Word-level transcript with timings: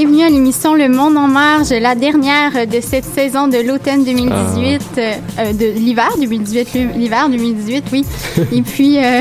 Bienvenue 0.00 0.22
à 0.22 0.30
l'émission 0.30 0.74
Le 0.74 0.88
Monde 0.88 1.18
en 1.18 1.28
marge, 1.28 1.68
la 1.72 1.94
dernière 1.94 2.66
de 2.66 2.80
cette 2.80 3.04
saison 3.04 3.48
de 3.48 3.58
l'automne 3.58 4.02
2018, 4.02 4.80
euh, 4.96 5.14
euh, 5.38 5.52
de 5.52 5.78
l'hiver 5.78 6.08
2018, 6.18 6.96
l'hiver 6.96 7.28
2018, 7.28 7.84
oui. 7.92 8.06
et 8.50 8.62
puis, 8.62 8.96
euh, 8.96 9.20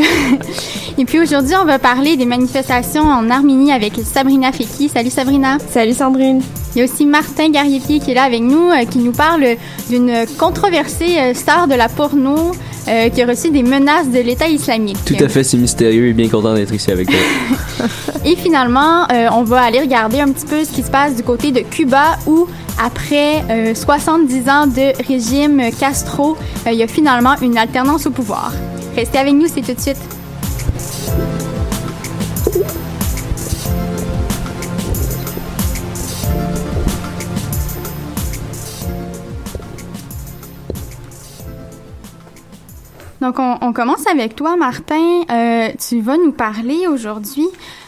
et 0.98 1.04
puis 1.04 1.20
aujourd'hui, 1.20 1.54
on 1.62 1.66
va 1.66 1.80
parler 1.80 2.16
des 2.16 2.24
manifestations 2.24 3.02
en 3.02 3.30
Arménie 3.30 3.74
avec 3.74 3.92
Sabrina 4.06 4.54
Feki. 4.54 4.88
Salut 4.88 5.10
Sabrina. 5.10 5.58
Salut 5.70 5.92
Sandrine. 5.92 6.42
Il 6.74 6.80
y 6.80 6.82
a 6.82 6.86
aussi 6.86 7.06
Martin 7.06 7.50
Gariepier 7.50 8.00
qui 8.00 8.12
est 8.12 8.14
là 8.14 8.24
avec 8.24 8.42
nous, 8.42 8.70
qui 8.90 9.00
nous 9.00 9.12
parle 9.12 9.58
d'une 9.90 10.26
controversée 10.38 11.34
star 11.34 11.68
de 11.68 11.76
la 11.76 11.90
porno 11.90 12.54
euh, 12.88 13.10
qui 13.10 13.22
a 13.22 13.26
reçu 13.26 13.50
des 13.50 13.64
menaces 13.64 14.10
de 14.10 14.20
l'État 14.20 14.48
islamique. 14.48 14.98
Tout 15.06 15.24
à 15.24 15.28
fait, 15.28 15.44
c'est 15.44 15.58
mystérieux 15.58 16.08
et 16.08 16.14
bien 16.14 16.28
content 16.28 16.54
d'être 16.54 16.74
ici 16.74 16.92
avec 16.92 17.08
toi. 17.08 17.86
et 18.26 18.36
finalement, 18.36 19.04
euh, 19.12 19.28
on 19.32 19.44
va 19.44 19.62
aller 19.62 19.80
regarder 19.80 20.20
un 20.20 20.32
petit 20.32 20.46
peu 20.46 20.64
ce 20.64 20.72
qui 20.72 20.84
se 20.84 20.92
passe 20.92 21.16
du 21.16 21.24
côté 21.24 21.52
de 21.52 21.62
Cuba 21.62 22.18
où 22.26 22.48
après 22.84 23.44
70 23.76 24.36
euh, 24.36 24.52
ans 24.52 24.68
de 24.68 25.08
régime 25.08 25.62
Castro, 25.80 26.38
il 26.66 26.74
y 26.74 26.84
a 26.84 26.88
finalement 26.88 27.36
une 27.42 27.58
alternance 27.58 28.08
au 28.08 28.12
pouvoir. 28.12 28.54
Restez 28.96 29.18
avec 29.18 29.34
nous, 29.34 29.48
c'est 29.48 29.62
tout 29.62 29.74
de 29.74 29.80
suite. 29.80 30.19
Donc, 43.22 43.36
on, 43.38 43.74
commence 43.74 44.08
avec 44.08 44.36
toi, 44.36 44.56
Martin. 44.56 45.24
Euh, 45.30 45.70
tu 45.78 46.00
vas 46.00 46.18
nous 46.18 46.32
parler 46.32 46.88
aujourd'hui, 46.88 47.48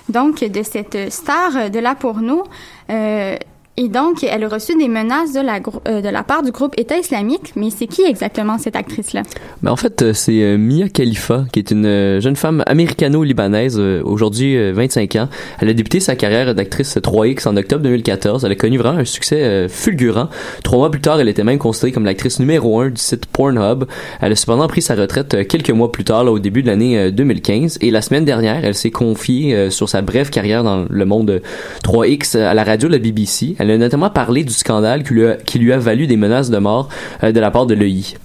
donc, 0.10 0.44
de 0.44 0.64
cette 0.64 1.12
star 1.12 1.70
de 1.70 1.80
la 1.80 1.96
porno. 1.96 2.44
Euh, 2.90 3.38
et 3.84 3.90
donc, 3.90 4.24
elle 4.24 4.44
a 4.44 4.48
reçu 4.48 4.78
des 4.78 4.88
menaces 4.88 5.34
de 5.34 5.40
la, 5.40 5.60
euh, 5.88 6.02
de 6.02 6.09
la 6.09 6.22
part 6.22 6.44
du 6.44 6.52
groupe 6.52 6.75
État 6.78 7.00
islamique. 7.00 7.53
Mais 7.56 7.72
c'est 7.72 7.88
qui 7.88 8.03
exactement 8.03 8.59
cette 8.59 8.75
actrice-là? 8.75 9.24
Ben 9.64 9.72
en 9.72 9.75
fait, 9.75 10.03
euh, 10.03 10.14
c'est 10.14 10.44
euh, 10.44 10.56
Mia 10.56 10.88
Khalifa, 10.88 11.46
qui 11.52 11.58
est 11.58 11.72
une 11.72 12.20
jeune 12.22 12.36
femme 12.36 12.64
américano-libanaise, 12.68 13.80
aujourd'hui 13.80 14.72
25 14.72 15.16
ans. 15.16 15.30
Elle 15.59 15.70
a 15.70 15.74
débuté 15.74 16.00
sa 16.00 16.16
carrière 16.16 16.53
d'actrice 16.53 16.96
3X 16.96 17.47
en 17.47 17.58
octobre 17.58 17.81
2014. 17.81 18.46
Elle 18.46 18.52
a 18.52 18.56
connu 18.56 18.78
vraiment 18.78 19.00
un 19.00 19.06
succès 19.06 19.68
fulgurant. 19.68 20.30
Trois 20.64 20.78
mois 20.78 20.91
plus 20.91 21.02
tard, 21.02 21.20
elle 21.20 21.30
était 21.30 21.44
même 21.44 21.58
considérée 21.58 21.91
comme 21.91 22.06
l'actrice 22.06 22.40
numéro 22.40 22.81
un 22.81 22.91
du 22.91 23.02
site 23.02 23.25
Pornhub. 23.25 23.86
Elle 24.20 24.34
a 24.34 24.36
cependant 24.36 24.68
pris 24.68 24.84
sa 24.84 24.94
retraite 24.94 25.47
quelques 25.47 25.72
mois 25.72 25.91
plus 25.91 26.03
tard, 26.03 26.24
là, 26.24 26.31
au 26.31 26.38
début 26.38 26.62
de 26.62 26.68
l'année 26.68 27.12
2015. 27.12 27.80
Et 27.81 27.90
la 27.90 28.03
semaine 28.03 28.25
dernière, 28.25 28.64
elle 28.64 28.75
s'est 28.75 28.91
confiée 28.91 29.72
sur 29.72 29.90
sa 29.90 30.03
brève 30.03 30.30
carrière 30.30 30.64
dans 30.64 30.86
le 30.88 31.06
monde 31.06 31.41
3X 31.84 32.38
à 32.38 32.53
la 32.53 32.64
radio 32.64 32.88
de 32.88 32.94
la 32.94 33.00
BBC. 33.00 33.56
Elle 33.58 33.71
a 33.72 33.78
notamment 33.78 34.09
parlé 34.09 34.44
du 34.44 34.54
scandale 34.54 35.04
qui 35.04 35.14
lui 35.14 35.26
a, 35.26 35.36
qui 35.36 35.59
lui 35.59 35.74
a 35.74 35.78
valu 35.78 36.08
des 36.08 36.18
menaces 36.18 36.50
de 36.50 36.58
mort 36.58 36.90
euh, 37.24 37.32
de 37.32 37.40
la 37.40 37.52
part 37.52 37.66
de 37.66 37.74
l'EI. 37.74 38.18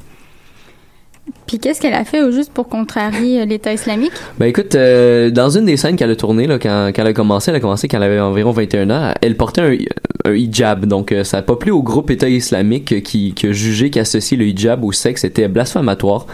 Puis 1.47 1.59
qu'est-ce 1.59 1.81
qu'elle 1.81 1.95
a 1.95 2.05
fait 2.05 2.23
au 2.23 2.31
juste 2.31 2.53
pour 2.53 2.69
contrarier 2.69 3.41
euh, 3.41 3.45
l'État 3.45 3.73
islamique? 3.73 4.12
Ben 4.39 4.47
écoute, 4.47 4.75
euh, 4.75 5.31
dans 5.31 5.51
une 5.51 5.65
des 5.65 5.77
scènes 5.77 5.97
qu'elle 5.97 6.11
a 6.11 6.17
tournées, 6.17 6.47
là, 6.47 6.59
quand, 6.59 6.91
quand, 6.95 7.03
elle 7.03 7.09
a 7.09 7.12
commencé, 7.12 7.51
elle 7.51 7.57
a 7.57 7.61
commencé 7.61 7.89
quand 7.89 7.97
elle 7.97 8.05
avait 8.05 8.21
environ 8.21 8.53
21 8.53 8.91
ans, 8.91 9.12
elle 9.21 9.37
portait 9.37 9.61
un, 9.61 10.31
un 10.31 10.34
hijab. 10.34 10.87
Donc 10.87 11.15
ça 11.25 11.39
n'a 11.39 11.43
pas 11.43 11.57
plu 11.57 11.71
au 11.71 11.83
groupe 11.83 12.11
État 12.11 12.28
islamique 12.28 13.03
qui, 13.03 13.33
qui 13.33 13.47
a 13.47 13.53
jugé 13.53 13.91
qu'associer 13.91 14.37
le 14.37 14.47
hijab 14.47 14.84
au 14.84 14.93
sexe 14.93 15.25
était 15.25 15.49
blasphématoire. 15.49 16.27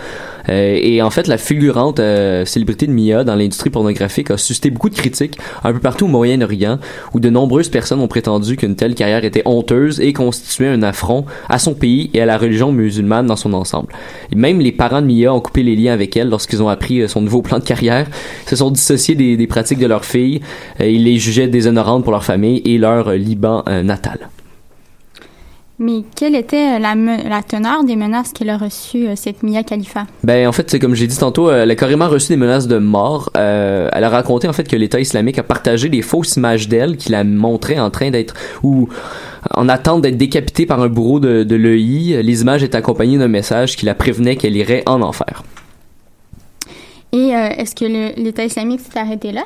Euh, 0.49 0.79
et 0.81 1.03
en 1.03 1.11
fait, 1.11 1.27
la 1.27 1.39
figurante 1.39 2.01
euh, 2.01 2.45
célébrité 2.45 2.87
de 2.87 2.93
Mia 2.93 3.25
dans 3.25 3.35
l'industrie 3.35 3.71
pornographique 3.71 4.31
a 4.31 4.37
suscité 4.37 4.71
beaucoup 4.71 4.91
de 4.91 4.95
critiques 4.95 5.39
un 5.65 5.73
peu 5.73 5.79
partout 5.79 6.07
au 6.07 6.09
Moyen-Orient, 6.09 6.79
où 7.15 7.21
de 7.21 7.31
nombreuses 7.31 7.69
personnes 7.69 8.01
ont 8.01 8.09
prétendu 8.09 8.57
qu'une 8.57 8.77
telle 8.77 8.95
carrière 8.95 9.25
était 9.25 9.43
honteuse 9.45 10.01
et 10.01 10.13
constituait 10.13 10.69
un 10.69 10.83
affront 10.83 11.25
à 11.49 11.59
son 11.59 11.75
pays 11.75 12.11
et 12.15 12.21
à 12.21 12.27
la 12.27 12.39
religion 12.39 12.73
musulmane 12.73 13.27
dans 13.27 13.37
son 13.37 13.53
ensemble. 13.53 13.93
Même 14.35 14.61
les 14.61 14.73
parents 14.73 15.03
de 15.03 15.07
Mia 15.07 15.33
ont 15.33 15.41
coupé 15.41 15.63
les 15.63 15.77
liens 15.77 15.93
avec 15.93 16.17
elle 16.17 16.29
lorsqu'ils 16.29 16.63
ont 16.63 16.69
appris 16.69 17.01
euh, 17.01 17.09
son 17.09 17.21
nouveau 17.21 17.43
plan 17.43 17.59
de 17.59 17.65
carrière, 17.65 18.07
se 18.47 18.57
sont 18.57 18.71
dissociés 18.71 19.15
des, 19.15 19.37
des 19.37 19.47
pratiques 19.47 19.79
de 19.79 19.87
leur 19.87 20.05
fille, 20.05 20.41
ils 20.81 21.05
les 21.05 21.19
jugeaient 21.19 21.49
déshonorantes 21.49 22.03
pour 22.03 22.13
leur 22.13 22.25
famille 22.25 22.63
et 22.65 22.79
leur 22.79 23.13
Liban 23.13 23.65
natal. 23.83 24.29
Mais 25.83 26.05
quelle 26.15 26.37
était 26.37 26.77
euh, 26.77 26.79
la, 26.79 27.43
teneur 27.43 27.83
des 27.83 27.97
menaces 27.97 28.33
qu'elle 28.33 28.51
a 28.51 28.57
reçues, 28.57 29.09
euh, 29.09 29.15
cette 29.17 29.43
Mia 29.43 29.65
Khalifa? 29.65 30.07
Ben, 30.23 30.47
en 30.47 30.53
fait, 30.53 30.71
c'est 30.71 30.79
comme 30.79 30.95
j'ai 30.95 31.09
dit 31.09 31.19
tantôt, 31.19 31.51
euh, 31.51 31.65
elle 31.65 31.71
a 31.73 31.75
carrément 31.75 32.09
reçu 32.09 32.29
des 32.29 32.37
menaces 32.37 32.69
de 32.69 32.79
mort. 32.79 33.31
elle 33.35 34.05
a 34.05 34.09
raconté, 34.09 34.47
en 34.47 34.53
fait, 34.53 34.69
que 34.69 34.77
l'État 34.77 35.01
islamique 35.01 35.41
a 35.41 35.43
partagé 35.43 35.89
des 35.89 36.03
fausses 36.03 36.37
images 36.37 36.69
d'elle 36.69 36.97
qui 36.97 37.11
la 37.11 37.25
montraient 37.25 37.81
en 37.81 37.91
train 37.91 38.11
d'être, 38.11 38.35
ou 38.63 38.89
en 39.51 39.69
attente 39.69 40.03
d'être 40.03 40.17
décapitée 40.17 40.67
par 40.67 40.81
un 40.81 40.89
bourreau 40.89 41.19
de, 41.19 41.43
de 41.43 41.57
l'EI. 41.57 42.23
Les 42.23 42.43
images 42.43 42.63
étaient 42.63 42.81
d'un 42.81 43.29
message 43.29 43.77
qui 43.77 43.85
la 43.85 43.97
prévenait 43.97 44.37
qu'elle 44.37 44.57
irait 44.57 44.85
en 44.87 45.03
enfer. 45.03 45.43
Et 47.13 47.29
est-ce 47.29 47.75
que 47.75 47.85
l'État 48.21 48.45
islamique 48.45 48.81
s'est 48.81 48.99
arrêté 48.99 49.33
là? 49.33 49.45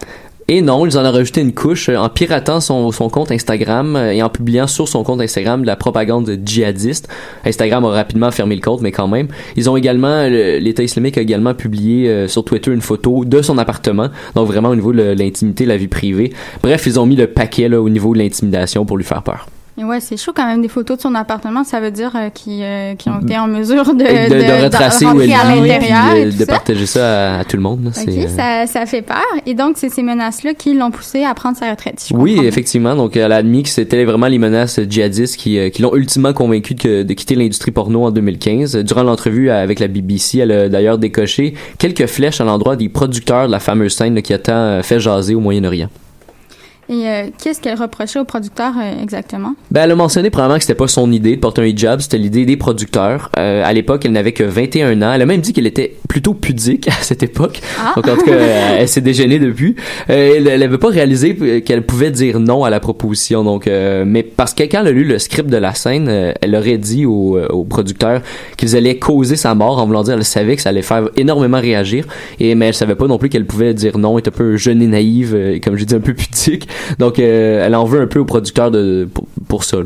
Et 0.48 0.62
non, 0.62 0.86
ils 0.86 0.96
en 0.96 1.04
ont 1.04 1.10
rajouté 1.10 1.40
une 1.40 1.52
couche 1.52 1.88
euh, 1.88 1.96
en 1.96 2.08
piratant 2.08 2.60
son, 2.60 2.92
son 2.92 3.08
compte 3.08 3.32
Instagram 3.32 3.96
euh, 3.96 4.12
et 4.12 4.22
en 4.22 4.28
publiant 4.28 4.68
sur 4.68 4.86
son 4.86 5.02
compte 5.02 5.20
Instagram 5.20 5.62
de 5.62 5.66
la 5.66 5.74
propagande 5.74 6.38
djihadiste. 6.44 7.08
Instagram 7.44 7.84
a 7.84 7.90
rapidement 7.90 8.30
fermé 8.30 8.54
le 8.54 8.60
compte, 8.60 8.80
mais 8.80 8.92
quand 8.92 9.08
même. 9.08 9.26
Ils 9.56 9.68
ont 9.68 9.76
également, 9.76 10.24
l'État 10.28 10.84
islamique 10.84 11.18
a 11.18 11.20
également 11.20 11.52
publié 11.52 12.08
euh, 12.08 12.28
sur 12.28 12.44
Twitter 12.44 12.70
une 12.70 12.80
photo 12.80 13.24
de 13.24 13.42
son 13.42 13.58
appartement, 13.58 14.08
donc 14.36 14.46
vraiment 14.46 14.68
au 14.68 14.76
niveau 14.76 14.92
de 14.92 15.02
l'intimité, 15.02 15.66
la 15.66 15.76
vie 15.76 15.88
privée. 15.88 16.32
Bref, 16.62 16.86
ils 16.86 17.00
ont 17.00 17.06
mis 17.06 17.16
le 17.16 17.26
paquet 17.26 17.68
là, 17.68 17.80
au 17.80 17.88
niveau 17.88 18.14
de 18.14 18.20
l'intimidation 18.20 18.86
pour 18.86 18.98
lui 18.98 19.04
faire 19.04 19.24
peur. 19.24 19.48
Et 19.78 19.84
ouais, 19.84 20.00
c'est 20.00 20.16
chaud 20.16 20.32
quand 20.34 20.46
même 20.46 20.62
des 20.62 20.68
photos 20.68 20.96
de 20.96 21.02
son 21.02 21.14
appartement. 21.14 21.62
Ça 21.62 21.80
veut 21.80 21.90
dire 21.90 22.12
euh, 22.14 22.30
qu'ils 22.30 22.62
euh, 22.62 22.94
ont 23.08 23.20
été 23.20 23.36
en 23.36 23.46
mesure 23.46 23.84
de, 23.94 24.04
de, 24.04 24.34
de, 24.34 24.64
retracer 24.64 25.04
où 25.04 25.20
elle 25.20 25.28
vit, 25.28 26.32
de, 26.32 26.38
de 26.38 26.44
partager 26.46 26.86
ça 26.86 27.40
à, 27.40 27.44
tout 27.44 27.56
le 27.56 27.62
monde. 27.62 27.92
ok, 27.94 28.08
euh, 28.08 28.26
ça, 28.28 28.66
ça 28.66 28.86
fait 28.86 29.02
peur. 29.02 29.22
Et 29.44 29.52
donc, 29.52 29.76
c'est 29.76 29.90
ces 29.90 30.02
menaces-là 30.02 30.54
qui 30.54 30.72
l'ont 30.72 30.90
poussé 30.90 31.24
à 31.24 31.34
prendre 31.34 31.58
sa 31.58 31.70
retraite. 31.70 32.08
oui, 32.14 32.40
effectivement. 32.42 32.96
Donc, 32.96 33.16
elle 33.16 33.32
a 33.32 33.36
admis 33.36 33.64
que 33.64 33.68
c'était 33.68 34.04
vraiment 34.06 34.28
les 34.28 34.38
menaces 34.38 34.80
djihadistes 34.80 35.36
qui, 35.36 35.70
qui 35.70 35.82
l'ont 35.82 35.94
ultimement 35.94 36.32
convaincu 36.32 36.74
de, 36.74 37.02
de 37.02 37.12
quitter 37.12 37.34
l'industrie 37.34 37.70
porno 37.70 38.04
en 38.04 38.10
2015. 38.10 38.76
Durant 38.76 39.02
l'entrevue 39.02 39.50
avec 39.50 39.78
la 39.78 39.88
BBC, 39.88 40.38
elle 40.38 40.52
a 40.52 40.68
d'ailleurs 40.70 40.96
décoché 40.96 41.52
quelques 41.78 42.06
flèches 42.06 42.40
à 42.40 42.44
l'endroit 42.44 42.76
des 42.76 42.88
producteurs 42.88 43.46
de 43.46 43.52
la 43.52 43.60
fameuse 43.60 43.94
scène 43.94 44.22
qui 44.22 44.32
a 44.32 44.38
tant 44.38 44.82
fait 44.82 45.00
jaser 45.00 45.34
au 45.34 45.40
Moyen-Orient. 45.40 45.90
Et 46.88 47.08
euh, 47.08 47.26
qu'est-ce 47.42 47.60
qu'elle 47.60 47.78
reprochait 47.78 48.20
aux 48.20 48.24
producteurs 48.24 48.74
euh, 48.78 49.02
exactement? 49.02 49.54
Ben, 49.72 49.82
elle 49.82 49.90
a 49.90 49.96
mentionné 49.96 50.30
probablement 50.30 50.58
que 50.58 50.62
c'était 50.62 50.76
pas 50.76 50.86
son 50.86 51.10
idée 51.10 51.34
de 51.34 51.40
porter 51.40 51.62
un 51.62 51.64
hijab, 51.64 52.00
c'était 52.00 52.18
l'idée 52.18 52.44
des 52.44 52.56
producteurs. 52.56 53.30
Euh, 53.38 53.64
à 53.64 53.72
l'époque, 53.72 54.04
elle 54.04 54.12
n'avait 54.12 54.32
que 54.32 54.44
21 54.44 55.02
ans. 55.02 55.12
Elle 55.12 55.22
a 55.22 55.26
même 55.26 55.40
dit 55.40 55.52
qu'elle 55.52 55.66
était 55.66 55.96
plutôt 56.08 56.32
pudique 56.34 56.86
à 56.88 57.02
cette 57.02 57.24
époque. 57.24 57.60
Ah. 57.80 57.94
Donc, 57.96 58.06
en 58.08 58.16
tout 58.16 58.26
cas, 58.26 58.36
elle 58.78 58.88
s'est 58.88 59.00
déjeunée 59.00 59.40
depuis. 59.40 59.74
elle 60.06 60.44
n'avait 60.44 60.78
pas 60.78 60.88
réalisé 60.88 61.62
qu'elle 61.62 61.82
pouvait 61.82 62.12
dire 62.12 62.38
non 62.38 62.62
à 62.62 62.70
la 62.70 62.78
proposition. 62.78 63.42
Donc, 63.42 63.66
mais 63.66 64.22
parce 64.22 64.54
que 64.54 64.62
quand 64.62 64.82
elle 64.82 64.86
a 64.86 64.92
lu 64.92 65.04
le 65.04 65.18
script 65.18 65.50
de 65.50 65.56
la 65.56 65.74
scène, 65.74 66.08
elle 66.08 66.54
aurait 66.54 66.78
dit 66.78 67.04
aux, 67.04 67.38
aux 67.50 67.64
producteurs 67.64 68.22
qu'ils 68.56 68.76
allaient 68.76 68.98
causer 68.98 69.36
sa 69.36 69.54
mort 69.54 69.78
en 69.78 69.86
voulant 69.86 70.04
dire 70.04 70.14
elle 70.14 70.24
savait 70.24 70.54
que 70.54 70.62
ça 70.62 70.68
allait 70.68 70.82
faire 70.82 71.08
énormément 71.16 71.60
réagir. 71.60 72.06
Et 72.38 72.54
mais 72.54 72.66
elle 72.66 72.74
savait 72.74 72.94
pas 72.94 73.06
non 73.06 73.18
plus 73.18 73.28
qu'elle 73.28 73.46
pouvait 73.46 73.74
dire 73.74 73.98
non, 73.98 74.18
était 74.18 74.28
un 74.28 74.32
peu 74.32 74.56
jeune 74.56 74.82
et 74.82 74.86
naïve, 74.86 75.60
comme 75.64 75.76
je 75.76 75.84
dis, 75.84 75.94
un 75.94 76.00
peu 76.00 76.14
pudique. 76.14 76.68
Donc, 76.98 77.18
euh, 77.18 77.64
elle 77.64 77.74
en 77.74 77.84
veut 77.84 78.00
un 78.00 78.06
peu 78.06 78.18
aux 78.20 78.24
producteurs 78.24 78.70
de, 78.70 79.08
pour, 79.48 79.64
ça. 79.64 79.78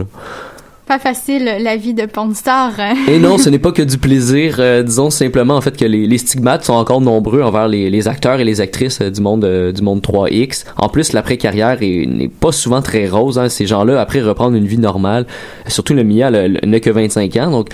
Pas 0.90 0.98
facile 0.98 1.44
la 1.60 1.76
vie 1.76 1.94
de 1.94 2.04
pornstar. 2.04 2.72
Hein. 2.80 2.94
Et 3.06 3.20
non, 3.20 3.38
ce 3.38 3.48
n'est 3.48 3.60
pas 3.60 3.70
que 3.70 3.82
du 3.82 3.96
plaisir. 3.96 4.56
Euh, 4.58 4.82
disons 4.82 5.08
simplement 5.08 5.54
en 5.54 5.60
fait 5.60 5.76
que 5.76 5.84
les, 5.84 6.18
stigmates 6.18 6.64
sont 6.64 6.72
encore 6.72 7.00
nombreux 7.00 7.42
envers 7.42 7.68
les, 7.68 8.08
acteurs 8.08 8.40
et 8.40 8.44
les 8.44 8.60
actrices 8.60 9.00
du 9.00 9.20
monde 9.20 9.46
du 9.72 9.82
monde 9.82 10.00
3X. 10.00 10.64
En 10.78 10.88
plus, 10.88 11.12
l'après-carrière 11.12 11.78
n'est 11.80 12.26
pas 12.26 12.50
souvent 12.50 12.82
très 12.82 13.06
rose. 13.06 13.38
Hein. 13.38 13.48
Ces 13.48 13.68
gens-là, 13.68 14.00
après 14.00 14.20
reprendre 14.20 14.56
une 14.56 14.66
vie 14.66 14.78
normale, 14.78 15.26
surtout 15.68 15.94
le 15.94 16.02
Mia, 16.02 16.28
n'a 16.28 16.80
que 16.80 16.90
25 16.90 17.36
ans, 17.36 17.50
donc 17.52 17.68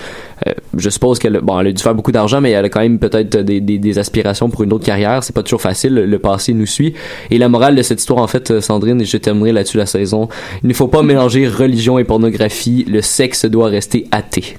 je 0.77 0.89
suppose 0.91 1.17
qu'elle 1.17 1.39
bon, 1.41 1.59
elle 1.59 1.67
a 1.67 1.71
dû 1.71 1.81
faire 1.81 1.95
beaucoup 1.95 2.11
d'argent, 2.11 2.39
mais 2.39 2.51
elle 2.51 2.65
a 2.65 2.69
quand 2.69 2.81
même 2.81 2.99
peut-être 2.99 3.37
des, 3.37 3.97
aspirations 3.97 4.49
pour 4.51 4.63
une 4.63 4.73
autre 4.73 4.85
carrière. 4.85 5.23
C'est 5.23 5.33
pas 5.33 5.41
toujours 5.41 5.61
facile. 5.61 5.95
Le 5.95 6.19
passé 6.19 6.53
nous 6.53 6.67
suit. 6.67 6.93
Et 7.31 7.39
la 7.39 7.49
morale 7.49 7.75
de 7.75 7.81
cette 7.81 7.99
histoire, 7.99 8.19
en 8.19 8.27
fait, 8.27 8.59
Sandrine, 8.59 9.01
et 9.01 9.05
je 9.05 9.17
terminerai 9.17 9.53
là-dessus 9.53 9.77
la 9.77 9.87
saison, 9.87 10.29
il 10.61 10.69
ne 10.69 10.73
faut 10.73 10.87
pas 10.87 11.01
mélanger 11.01 11.47
religion 11.47 11.97
et 11.97 12.03
pornographie. 12.03 12.85
Le 12.87 13.01
sexe 13.07 13.45
doit 13.45 13.69
rester 13.69 14.07
athée. 14.11 14.57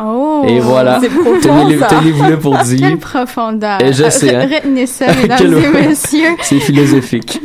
Oh, 0.00 0.44
et 0.46 0.60
voilà. 0.60 1.00
Tenez-vous 1.00 2.36
pour 2.36 2.58
dire. 2.64 2.88
Quelle 2.88 2.98
profondeur. 2.98 3.82
Et 3.82 3.92
je 3.92 4.08
sais. 4.10 4.34
Hein. 4.34 4.48
Retenez 4.52 4.86
ça, 4.86 5.06
mesdames 5.22 5.58
et 5.58 5.88
messieurs. 5.88 6.36
C'est 6.42 6.60
philosophique. 6.60 7.40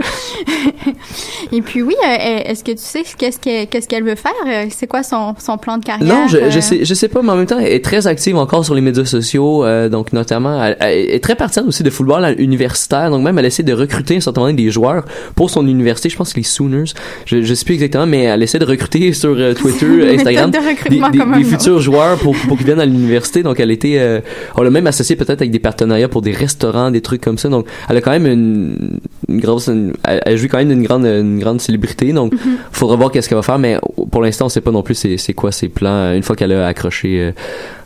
et 1.52 1.62
puis 1.62 1.82
oui, 1.82 1.96
euh, 2.06 2.40
est-ce 2.46 2.64
que 2.64 2.72
tu 2.72 2.78
sais 2.78 3.04
qu'est-ce 3.18 3.88
qu'elle 3.88 4.04
veut 4.04 4.16
faire? 4.16 4.32
Euh, 4.48 4.66
C'est 4.70 4.88
quoi 4.88 5.04
son, 5.04 5.36
son 5.40 5.58
plan 5.58 5.78
de 5.78 5.86
carrière? 5.86 6.08
Non, 6.08 6.28
je, 6.28 6.50
je 6.50 6.60
sais 6.60 6.86
je 6.86 6.94
sais 6.94 7.08
pas, 7.08 7.22
mais 7.22 7.32
en 7.32 7.36
même 7.36 7.46
temps, 7.46 7.60
elle 7.60 7.72
est 7.72 7.84
très 7.84 8.08
active 8.08 8.36
encore 8.38 8.66
sur 8.66 8.76
les 8.76 8.82
médias 8.82 9.06
sociaux, 9.06 9.64
euh, 9.66 9.90
donc 9.90 10.14
notamment, 10.14 10.64
elle, 10.64 10.78
est 10.82 11.24
très 11.24 11.36
partisane 11.36 11.68
aussi 11.68 11.84
de 11.84 11.90
football 11.90 12.36
universitaire, 12.38 13.10
donc 13.10 13.24
même 13.24 13.38
elle 13.40 13.46
essaie 13.46 13.64
de 13.64 13.74
recruter 13.74 14.18
un 14.18 14.22
certain 14.22 14.42
nombre 14.42 14.54
des 14.54 14.70
joueurs 14.70 15.06
pour 15.36 15.50
son 15.50 15.66
université. 15.68 16.10
Je 16.10 16.18
pense 16.18 16.34
que 16.34 16.38
les 16.38 16.44
Sooners, 16.44 16.94
je, 17.26 17.42
je 17.42 17.54
sais 17.54 17.66
plus 17.66 17.76
exactement, 17.76 18.06
mais 18.06 18.24
elle 18.24 18.44
essaie 18.44 18.60
de 18.60 18.66
recruter 18.66 19.14
sur 19.14 19.36
Twitter, 19.56 20.16
Instagram, 20.16 20.52
des, 20.52 21.00
des, 21.38 21.44
futurs 21.44 21.80
joueurs 21.80 22.18
pour 22.18 22.36
pour 22.48 22.58
qu'ils 22.58 22.66
viennent 22.66 22.80
à 22.80 22.86
l'université. 22.86 23.44
Donc, 23.44 23.60
elle 23.60 23.72
était, 23.72 23.98
euh, 24.00 24.22
on 24.56 24.62
l'a 24.62 24.70
même 24.70 24.88
associé 24.88 25.16
peut-être 25.16 25.42
avec 25.42 25.52
des 25.52 25.60
partenariats 25.60 26.08
pour 26.08 26.22
des 26.22 26.32
restaurants, 26.32 26.92
des 26.92 27.02
trucs 27.02 27.22
comme 27.22 27.38
ça. 27.38 27.50
Donc, 27.50 27.68
elle 27.90 27.98
a 27.98 28.02
quand 28.02 28.12
même 28.12 28.28
une, 28.28 29.00
une 29.28 29.40
grosse, 29.40 29.70
elle, 30.04 30.38
joue 30.38 30.48
quand 30.48 30.58
même 30.58 30.72
une 30.72 30.84
grande, 30.84 31.06
une 31.06 31.40
grande 31.40 31.62
célébrité. 31.62 32.14
Donc, 32.14 32.34
il 32.34 32.52
mhm. 32.52 32.58
faudra 32.72 32.96
voir 32.96 33.12
qu'est-ce 33.12 33.30
qu'elle 33.30 33.38
va 33.38 33.44
faire. 33.44 33.60
Mais 33.60 33.78
pour 34.12 34.22
l'instant, 34.22 34.46
on 34.46 34.50
sait 34.50 34.62
pas 34.62 34.72
non 34.72 34.84
plus 34.84 34.96
c'est, 34.96 35.34
quoi 35.34 35.52
ses 35.52 35.70
plans 35.70 36.14
une 36.14 36.24
fois 36.24 36.36
qu'elle 36.36 36.52
a 36.52 36.68
accroché, 36.68 37.20
euh, 37.20 37.32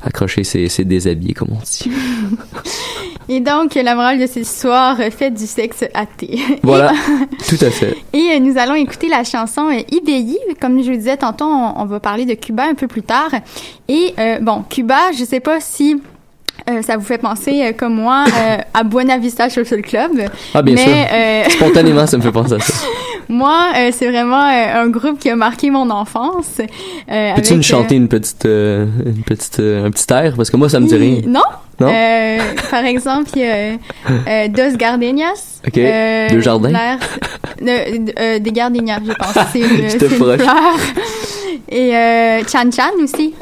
accroché 0.02 0.44
ses, 0.44 0.70
ses 0.70 0.86
déshabillés, 0.86 1.34
comme 1.34 1.50
on 1.52 1.60
dit. 1.64 1.92
Et 3.30 3.40
donc, 3.40 3.76
la 3.76 3.96
morale 3.96 4.20
de 4.20 4.26
cette 4.26 4.44
histoire, 4.44 4.98
fait 5.12 5.32
du 5.32 5.46
sexe 5.46 5.84
athée. 5.94 6.40
Voilà, 6.64 6.92
tout 7.48 7.58
à 7.62 7.70
fait. 7.70 7.96
Et 8.14 8.32
euh, 8.32 8.40
nous 8.40 8.58
allons 8.58 8.76
écouter 8.76 9.08
la 9.08 9.24
chanson 9.24 9.70
euh, 9.70 9.82
IBI. 9.92 10.38
Comme 10.60 10.82
je 10.82 10.92
vous 10.92 10.98
disais 10.98 11.18
tantôt, 11.18 11.46
on, 11.46 11.86
va 11.86 12.00
parler 12.00 12.26
de 12.26 12.34
Cuba 12.34 12.64
un 12.70 12.74
peu 12.74 12.88
plus 12.88 13.04
tard. 13.04 13.30
Et 13.88 14.14
euh, 14.20 14.40
bon, 14.40 14.64
Cuba, 14.70 14.98
je 15.18 15.24
sais 15.24 15.40
pas 15.40 15.60
si 15.60 16.02
ça 16.82 16.98
vous 16.98 17.06
fait 17.06 17.20
penser, 17.20 17.74
comme 17.78 17.94
moi, 17.94 18.26
à 18.74 18.84
Buena 18.84 19.18
Vista 19.18 19.50
Social 19.50 19.82
Club. 19.82 20.12
Ah, 20.54 20.62
bien 20.62 20.76
mais, 20.76 21.46
sûr. 21.46 21.52
Spontanément, 21.52 22.06
ça 22.08 22.18
me 22.18 22.22
fait 22.22 22.32
penser 22.32 22.56
à 22.56 22.60
ça. 22.60 22.74
moi, 23.30 23.70
c'est 23.92 24.10
vraiment 24.10 24.42
un 24.42 24.88
groupe 24.88 25.20
qui 25.20 25.30
a 25.30 25.36
marqué 25.38 25.70
mon 25.70 25.90
enfance. 25.90 26.60
Peux-tu 27.08 27.56
nous 27.56 27.64
chanter 27.64 27.96
une 27.96 28.10
petite, 28.10 28.44
une 28.44 29.24
petite, 29.26 29.60
un 29.60 29.92
petit 29.92 30.12
air? 30.12 30.34
Parce 30.36 30.50
que 30.50 30.58
moi, 30.58 30.68
ça 30.68 30.82
me 30.82 30.88
dit 30.88 30.96
rien. 30.96 31.22
Non? 31.26 31.42
Euh, 31.86 32.40
par 32.72 32.86
exemple, 32.86 33.30
il 33.36 33.42
y 33.42 33.46
a 33.46 33.78
euh, 34.28 34.48
Dos 34.48 34.78
Gardenias. 34.78 35.62
OK. 35.68 35.78
Euh, 35.78 36.30
Deux 36.30 36.42
jardins? 36.42 36.98
Euh, 37.62 38.40
des 38.40 38.52
gardenias, 38.52 39.00
je 39.06 39.14
pense. 39.14 39.46
C'est 39.52 39.60
une, 39.60 39.84
une 39.86 40.10
fleur. 40.10 40.38
Et 41.70 41.96
euh, 41.96 42.44
Chan 42.48 42.70
Chan 42.76 42.92
aussi. 43.02 43.34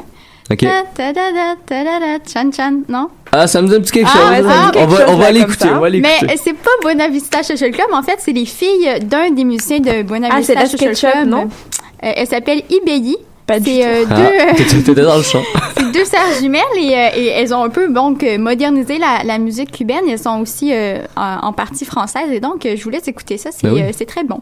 OK. 0.50 0.60
Chan 0.62 2.50
Chan, 2.56 2.80
non? 2.88 3.08
Ah, 3.32 3.46
ça 3.46 3.60
me 3.60 3.68
dit 3.68 3.74
un 3.74 3.80
petit 3.80 3.92
quelque 3.92 4.08
ah, 4.14 4.36
chose. 4.36 4.46
Ah, 4.48 4.72
on, 4.76 4.86
va, 4.86 5.10
on 5.10 5.16
va 5.16 5.30
l'écouter, 5.30 5.68
on 5.68 5.80
va 5.80 5.88
l'écouter. 5.88 6.26
Mais 6.26 6.36
c'est 6.36 6.54
pas 6.54 6.70
Buena 6.82 7.08
Vista 7.08 7.42
Social 7.42 7.72
Club, 7.72 7.88
en 7.92 8.02
fait, 8.02 8.16
c'est 8.18 8.32
les 8.32 8.46
filles 8.46 9.00
d'un 9.02 9.30
des 9.30 9.44
musiciens 9.44 9.80
de 9.80 10.02
Buena 10.02 10.28
ah, 10.30 10.38
Vista 10.38 10.66
Social 10.66 10.94
Club. 10.94 11.28
non? 11.28 11.48
elle 12.00 12.26
s'appelle 12.26 12.62
Ibeyi. 12.70 13.16
Pas 13.46 13.60
c'est 13.60 13.86
euh, 13.86 14.04
deux. 14.04 14.14
Ah, 14.40 14.54
T'étais 14.54 15.02
dans 15.02 15.16
le 15.16 15.22
champ. 15.22 15.42
c'est 15.76 15.92
deux 15.92 16.04
sœurs 16.04 16.32
jumelles 16.40 16.62
et, 16.76 16.94
euh, 16.94 17.08
et, 17.14 17.26
elles 17.26 17.54
ont 17.54 17.62
un 17.62 17.68
peu 17.68 17.88
donc 17.88 18.26
modernisé 18.38 18.98
la, 18.98 19.22
la 19.24 19.38
musique 19.38 19.70
cubaine. 19.70 20.02
Elles 20.08 20.18
sont 20.18 20.40
aussi 20.40 20.72
euh, 20.72 21.04
en, 21.16 21.46
en, 21.46 21.52
partie 21.52 21.84
françaises 21.84 22.30
et 22.32 22.40
donc 22.40 22.62
je 22.64 22.82
vous 22.82 22.90
laisse 22.90 23.06
écouter 23.06 23.38
ça. 23.38 23.50
C'est 23.52 23.68
ben 23.68 23.72
oui. 23.88 24.06
très 24.06 24.24
bon. 24.24 24.40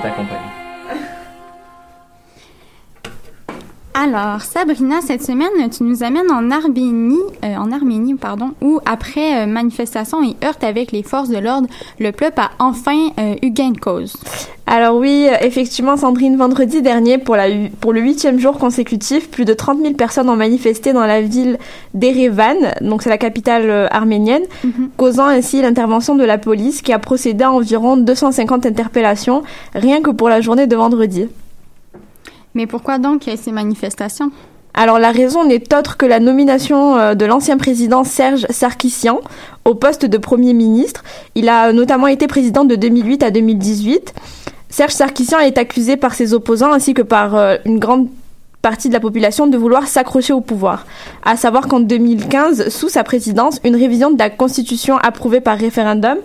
De 0.00 0.08
t'accompagner. 0.08 0.59
Alors, 4.02 4.40
Sabrina, 4.40 5.02
cette 5.02 5.22
semaine, 5.22 5.68
tu 5.70 5.82
nous 5.82 6.02
amènes 6.02 6.30
en 6.30 6.50
Arménie, 6.50 7.18
euh, 7.44 7.54
en 7.56 7.70
Arménie, 7.70 8.14
pardon, 8.14 8.52
où 8.62 8.80
après 8.86 9.42
euh, 9.42 9.46
manifestation 9.46 10.22
et 10.22 10.36
heurte 10.42 10.64
avec 10.64 10.90
les 10.90 11.02
forces 11.02 11.28
de 11.28 11.36
l'ordre, 11.36 11.68
le 11.98 12.10
peuple 12.10 12.40
a 12.40 12.50
enfin 12.60 13.10
euh, 13.18 13.34
eu 13.42 13.50
gain 13.50 13.72
de 13.72 13.78
cause. 13.78 14.16
Alors 14.66 14.96
oui, 14.96 15.26
effectivement, 15.42 15.98
Sandrine, 15.98 16.38
vendredi 16.38 16.80
dernier, 16.80 17.18
pour, 17.18 17.36
la, 17.36 17.48
pour 17.78 17.92
le 17.92 18.00
huitième 18.00 18.40
jour 18.40 18.56
consécutif, 18.56 19.28
plus 19.30 19.44
de 19.44 19.52
30 19.52 19.82
000 19.82 19.92
personnes 19.92 20.30
ont 20.30 20.36
manifesté 20.36 20.94
dans 20.94 21.04
la 21.04 21.20
ville 21.20 21.58
d'Erevan, 21.92 22.56
donc 22.80 23.02
c'est 23.02 23.10
la 23.10 23.18
capitale 23.18 23.86
arménienne, 23.90 24.44
mhm. 24.64 24.88
causant 24.96 25.26
ainsi 25.26 25.60
l'intervention 25.60 26.14
de 26.14 26.24
la 26.24 26.38
police 26.38 26.80
qui 26.80 26.94
a 26.94 26.98
procédé 26.98 27.44
à 27.44 27.52
environ 27.52 27.98
250 27.98 28.64
interpellations 28.64 29.42
rien 29.74 30.00
que 30.00 30.10
pour 30.10 30.30
la 30.30 30.40
journée 30.40 30.66
de 30.66 30.76
vendredi. 30.76 31.28
Mais 32.54 32.66
pourquoi 32.66 32.98
donc 32.98 33.28
ces 33.36 33.52
manifestations? 33.52 34.30
Alors 34.74 34.98
la 34.98 35.10
raison 35.10 35.44
n'est 35.44 35.74
autre 35.74 35.96
que 35.96 36.06
la 36.06 36.20
nomination 36.20 36.96
euh, 36.96 37.14
de 37.14 37.24
l'ancien 37.24 37.56
président 37.56 38.04
Serge 38.04 38.46
Sarkissian 38.50 39.20
au 39.64 39.74
poste 39.74 40.06
de 40.06 40.18
Premier 40.18 40.54
ministre. 40.54 41.02
Il 41.34 41.48
a 41.48 41.72
notamment 41.72 42.06
été 42.06 42.26
président 42.26 42.64
de 42.64 42.76
2008 42.76 43.22
à 43.22 43.30
2018. 43.30 44.14
Serge 44.68 44.92
Sarkissian 44.92 45.40
est 45.40 45.58
accusé 45.58 45.96
par 45.96 46.14
ses 46.14 46.34
opposants 46.34 46.72
ainsi 46.72 46.94
que 46.94 47.02
par 47.02 47.34
euh, 47.34 47.56
une 47.64 47.78
grande 47.78 48.08
partie 48.62 48.88
de 48.88 48.94
la 48.94 49.00
population 49.00 49.46
de 49.46 49.56
vouloir 49.56 49.88
s'accrocher 49.88 50.32
au 50.32 50.40
pouvoir. 50.40 50.86
À 51.24 51.36
savoir 51.36 51.66
qu'en 51.66 51.80
2015, 51.80 52.68
sous 52.68 52.88
sa 52.88 53.02
présidence, 53.04 53.58
une 53.64 53.74
révision 53.74 54.10
de 54.10 54.18
la 54.18 54.30
constitution 54.30 54.98
approuvée 54.98 55.40
par 55.40 55.58
référendum 55.58 56.18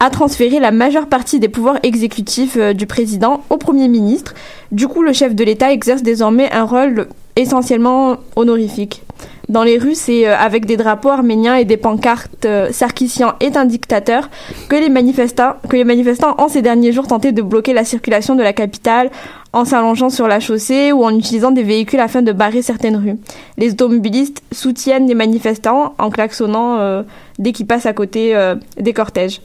a 0.00 0.10
transféré 0.10 0.60
la 0.60 0.70
majeure 0.70 1.06
partie 1.06 1.40
des 1.40 1.48
pouvoirs 1.48 1.78
exécutifs 1.82 2.56
euh, 2.56 2.72
du 2.72 2.86
président 2.86 3.42
au 3.50 3.56
Premier 3.56 3.88
ministre. 3.88 4.34
Du 4.70 4.86
coup, 4.86 5.02
le 5.02 5.12
chef 5.12 5.34
de 5.34 5.44
l'État 5.44 5.72
exerce 5.72 6.02
désormais 6.02 6.50
un 6.52 6.64
rôle 6.64 7.08
essentiellement 7.36 8.16
honorifique. 8.36 9.02
Dans 9.48 9.62
les 9.62 9.78
rues, 9.78 9.94
c'est 9.94 10.28
euh, 10.28 10.36
avec 10.36 10.66
des 10.66 10.76
drapeaux 10.76 11.08
arméniens 11.08 11.56
et 11.56 11.64
des 11.64 11.76
pancartes 11.76 12.44
euh, 12.44 12.70
Sarkissian 12.70 13.32
est 13.40 13.56
un 13.56 13.64
dictateur 13.64 14.30
que 14.68 14.76
les, 14.76 14.88
manifestants, 14.88 15.54
que 15.68 15.76
les 15.76 15.84
manifestants 15.84 16.36
ont 16.38 16.48
ces 16.48 16.62
derniers 16.62 16.92
jours 16.92 17.08
tenté 17.08 17.32
de 17.32 17.42
bloquer 17.42 17.72
la 17.72 17.84
circulation 17.84 18.36
de 18.36 18.42
la 18.42 18.52
capitale 18.52 19.10
en 19.52 19.64
s'allongeant 19.64 20.10
sur 20.10 20.28
la 20.28 20.38
chaussée 20.38 20.92
ou 20.92 21.02
en 21.02 21.16
utilisant 21.16 21.50
des 21.50 21.62
véhicules 21.62 22.00
afin 22.00 22.22
de 22.22 22.30
barrer 22.30 22.62
certaines 22.62 22.96
rues. 22.96 23.16
Les 23.56 23.72
automobilistes 23.72 24.42
soutiennent 24.52 25.08
les 25.08 25.14
manifestants 25.14 25.94
en 25.98 26.10
klaxonnant 26.10 27.02
dès 27.38 27.52
qu'ils 27.52 27.66
passent 27.66 27.86
à 27.86 27.94
côté 27.94 28.36
des 28.78 28.92
cortèges. 28.92 29.40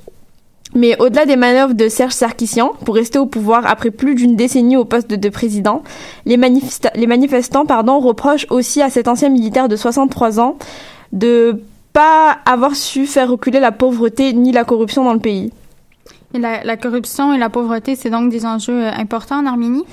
Mais 0.76 1.00
au-delà 1.00 1.26
des 1.26 1.36
manœuvres 1.36 1.74
de 1.74 1.88
Serge 1.88 2.14
Sarkissian 2.14 2.72
pour 2.84 2.96
rester 2.96 3.20
au 3.20 3.26
pouvoir 3.26 3.66
après 3.68 3.92
plus 3.92 4.16
d'une 4.16 4.36
décennie 4.36 4.76
au 4.76 4.86
poste 4.86 5.08
de, 5.08 5.30
président, 5.30 5.84
les, 6.26 6.38
les 6.96 7.08
manifestants 7.08 7.66
pardon, 7.66 8.00
reprochent 8.00 8.48
aussi 8.50 8.82
à 8.82 8.90
cet 8.90 9.08
ancien 9.08 9.30
militaire 9.30 9.70
de 9.70 9.76
63 9.76 10.40
ans 10.40 10.58
de 11.12 11.62
pas 11.94 12.38
avoir 12.46 12.76
su 12.76 13.06
faire 13.06 13.30
reculer 13.30 13.60
la 13.60 13.72
pauvreté 13.72 14.34
ni 14.34 14.52
la 14.52 14.64
corruption 14.64 15.04
dans 15.04 15.14
le 15.14 15.20
pays. 15.20 15.52
Et 16.34 16.40
la, 16.40 16.78
corruption 16.78 17.32
et 17.34 17.38
la 17.38 17.50
pauvreté, 17.50 17.96
c'est 17.96 18.10
donc 18.10 18.32
des 18.32 18.44
enjeux 18.48 18.86
euh, 18.86 18.92
importants 18.92 19.38
en 19.38 19.46
Arménie? 19.46 19.86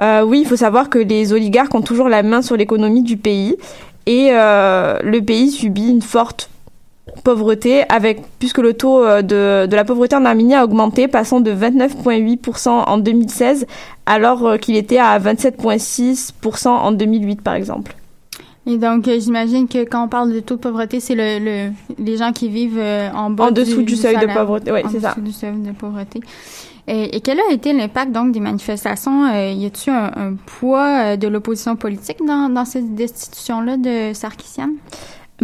Euh, 0.00 0.22
Oui, 0.22 0.40
il 0.40 0.46
faut 0.46 0.56
savoir 0.56 0.90
que 0.90 0.98
les 0.98 1.32
oligarques 1.32 1.72
ont 1.72 1.82
toujours 1.82 2.08
la 2.08 2.24
main 2.24 2.42
sur 2.42 2.56
l'économie 2.56 3.02
du 3.02 3.16
pays 3.16 3.56
et 4.06 4.30
euh, 4.32 4.98
le 5.04 5.20
pays 5.20 5.52
subit 5.52 5.88
une 5.88 6.02
forte 6.02 6.50
pauvreté, 7.22 7.84
avec 7.90 8.22
puisque 8.38 8.58
le 8.58 8.74
taux 8.74 9.04
euh, 9.04 9.22
de, 9.22 9.66
de 9.66 9.76
la 9.76 9.84
pauvreté 9.84 10.16
en 10.16 10.24
Arménie 10.24 10.54
a 10.54 10.64
augmenté, 10.64 11.08
passant 11.08 11.40
de 11.40 11.50
29,8% 11.50 12.68
en 12.68 12.98
2016, 12.98 13.66
alors 14.06 14.46
euh, 14.46 14.56
qu'il 14.56 14.76
était 14.76 14.98
à 14.98 15.18
27,6% 15.18 16.68
en 16.68 16.92
2008, 16.92 17.42
par 17.42 17.54
exemple. 17.54 17.94
Et 18.66 18.78
donc, 18.78 19.06
euh, 19.08 19.20
j'imagine 19.20 19.68
que 19.68 19.84
quand 19.84 20.04
on 20.04 20.08
parle 20.08 20.32
de 20.32 20.40
taux 20.40 20.56
de 20.56 20.60
pauvreté, 20.60 20.98
c'est 20.98 21.14
le, 21.14 21.38
le, 21.38 21.72
les 21.98 22.16
gens 22.16 22.32
qui 22.32 22.48
vivent 22.48 22.80
en 23.14 23.28
bas 23.30 23.44
en 23.44 23.50
dessous 23.50 23.82
du, 23.82 23.96
seuil 23.96 24.16
de 24.16 24.26
pauvreté. 24.32 24.72
Oui, 24.72 24.80
c'est 24.90 25.00
ça. 25.00 25.14
du 25.18 25.32
seuil 25.32 25.52
de 25.58 25.72
pauvreté. 25.72 26.20
Et, 26.86 27.16
et, 27.16 27.20
quel 27.20 27.40
a 27.40 27.52
été 27.52 27.72
l'impact 27.72 28.12
donc 28.12 28.32
des 28.32 28.40
manifestations 28.40 29.26
Y 29.26 29.66
a-t-il 29.66 29.90
un, 29.90 30.10
un, 30.16 30.34
poids 30.46 31.16
de 31.16 31.28
l'opposition 31.28 31.76
politique 31.76 32.18
dans, 32.26 32.50
dans 32.50 32.66
cette 32.66 32.94
destitution-là 32.94 33.78
de 33.78 34.12
Sarkissian 34.14 34.70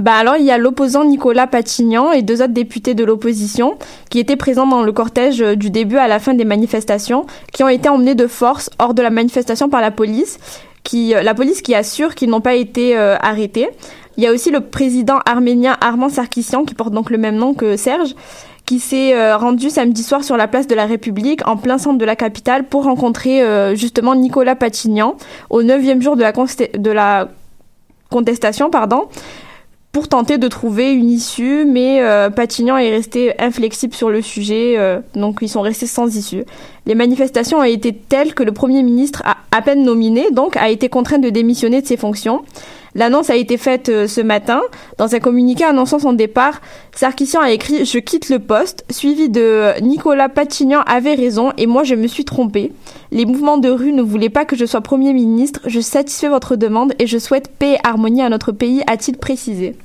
bah 0.01 0.15
alors 0.15 0.37
il 0.37 0.45
y 0.45 0.51
a 0.51 0.57
l'opposant 0.57 1.05
Nicolas 1.05 1.47
Patignan 1.47 2.11
et 2.11 2.23
deux 2.23 2.41
autres 2.41 2.55
députés 2.55 2.95
de 2.95 3.05
l'opposition 3.05 3.77
qui 4.09 4.19
étaient 4.19 4.37
présents 4.37 4.67
dans 4.67 4.83
le 4.83 4.93
cortège 4.93 5.43
euh, 5.43 5.57
du 5.57 5.69
début 5.69 5.99
à 5.99 6.09
la 6.09 6.19
fin 6.19 6.33
des 6.33 6.47
manifestations, 6.47 7.27
qui 7.53 7.63
ont 7.63 7.69
été 7.69 7.89
emmenés 7.89 8.15
de 8.15 8.27
force 8.27 8.71
hors 8.79 8.95
de 8.95 9.03
la 9.03 9.11
manifestation 9.11 9.69
par 9.69 9.83
la 9.83 9.91
police, 9.91 10.39
qui 10.85 11.15
euh, 11.15 11.23
la 11.23 11.35
police 11.35 11.61
qui 11.61 11.75
assure 11.75 12.15
qu'ils 12.15 12.31
n'ont 12.31 12.41
pas 12.41 12.55
été 12.55 12.97
euh, 12.97 13.17
arrêtés. 13.21 13.69
Il 14.17 14.25
y 14.25 14.27
a 14.27 14.33
aussi 14.33 14.51
le 14.51 14.61
président 14.61 15.19
arménien 15.27 15.77
Armand 15.83 16.09
Sarkissian 16.09 16.65
qui 16.65 16.75
porte 16.75 16.93
donc 16.93 17.11
le 17.11 17.19
même 17.19 17.37
nom 17.37 17.53
que 17.53 17.77
Serge 17.77 18.15
qui 18.67 18.79
s'est 18.79 19.35
rendu 19.35 19.69
samedi 19.69 20.05
soir 20.05 20.23
sur 20.23 20.37
la 20.37 20.47
place 20.47 20.69
de 20.69 20.77
la 20.77 20.87
République, 20.87 21.45
en 21.49 21.57
plein 21.57 21.77
centre 21.77 21.99
de 21.99 22.05
la 22.05 22.15
capitale, 22.15 22.65
pour 22.65 22.85
rencontrer 22.85 23.43
justement 23.75 24.15
Nicolas 24.15 24.55
Patignan 24.55 25.17
au 25.49 25.65
neuvième 25.65 26.01
jour 26.01 26.15
de 26.15 26.23
la, 26.23 26.31
de 26.31 26.91
la 26.93 27.29
contestation, 28.11 28.71
pardon 28.71 29.09
pour 29.93 30.09
tenter 30.09 30.39
de 30.39 30.47
trouver 30.47 30.93
une 30.93 31.11
issue, 31.11 31.65
mais 31.65 32.01
euh, 32.01 32.31
Patignan 32.31 32.77
est 32.77 32.91
resté 32.91 33.35
inflexible 33.41 33.93
sur 33.93 34.09
le 34.09 34.23
sujet, 34.23 34.75
euh, 34.79 35.01
donc 35.15 35.39
ils 35.43 35.49
sont 35.49 35.63
restés 35.63 35.89
sans 35.89 36.17
issue. 36.17 36.45
Les 36.87 36.95
manifestations 36.95 37.59
ont 37.59 37.65
été 37.65 37.93
telles 37.93 38.35
que 38.35 38.45
le 38.45 38.53
Premier 38.53 38.85
ministre, 38.85 39.23
a, 39.25 39.39
à 39.51 39.63
peine 39.63 39.83
nominé, 39.83 40.31
donc 40.31 40.57
a 40.57 40.71
été 40.71 40.89
contraint 40.89 41.19
de 41.19 41.29
démissionner 41.29 41.83
de 41.83 41.87
ses 41.87 41.97
fonctions. 41.97 42.43
L'annonce 42.95 43.31
a 43.31 43.37
été 43.37 43.57
faite 43.57 43.89
euh, 43.89 44.07
ce 44.07 44.21
matin. 44.21 44.63
Dans 44.99 45.15
un 45.15 45.21
communiqué 45.21 45.65
annonçant 45.65 45.99
son 45.99 46.13
départ, 46.13 46.61
Sarkissian 46.95 47.41
a 47.41 47.51
écrit 47.51 47.85
«Je 47.87 47.99
quitte 47.99 48.29
le 48.29 48.39
poste», 48.39 48.85
suivi 48.91 49.29
de 49.29 49.81
«Nicolas 49.83 50.29
Patignan 50.29 50.81
avait 50.87 51.15
raison 51.15 51.53
et 51.57 51.67
moi 51.67 51.85
je 51.85 51.95
me 51.95 52.07
suis 52.07 52.25
trompé. 52.25 52.73
Les 53.13 53.27
mouvements 53.27 53.59
de 53.59 53.71
rue 53.71 53.93
ne 53.93 54.03
voulaient 54.03 54.29
pas 54.29 54.45
que 54.45 54.57
je 54.57 54.67
sois 54.67 54.81
Premier 54.81 55.13
ministre. 55.13 55.61
Je 55.67 55.81
satisfais 55.81 56.29
votre 56.29 56.57
demande 56.57 56.95
et 56.99 57.07
je 57.07 57.19
souhaite 57.19 57.51
paix 57.59 57.75
et 57.75 57.87
harmonie 57.87 58.23
à 58.23 58.29
notre 58.29 58.53
pays», 58.53 58.83
a-t-il 58.87 59.17
précisé. 59.17 59.77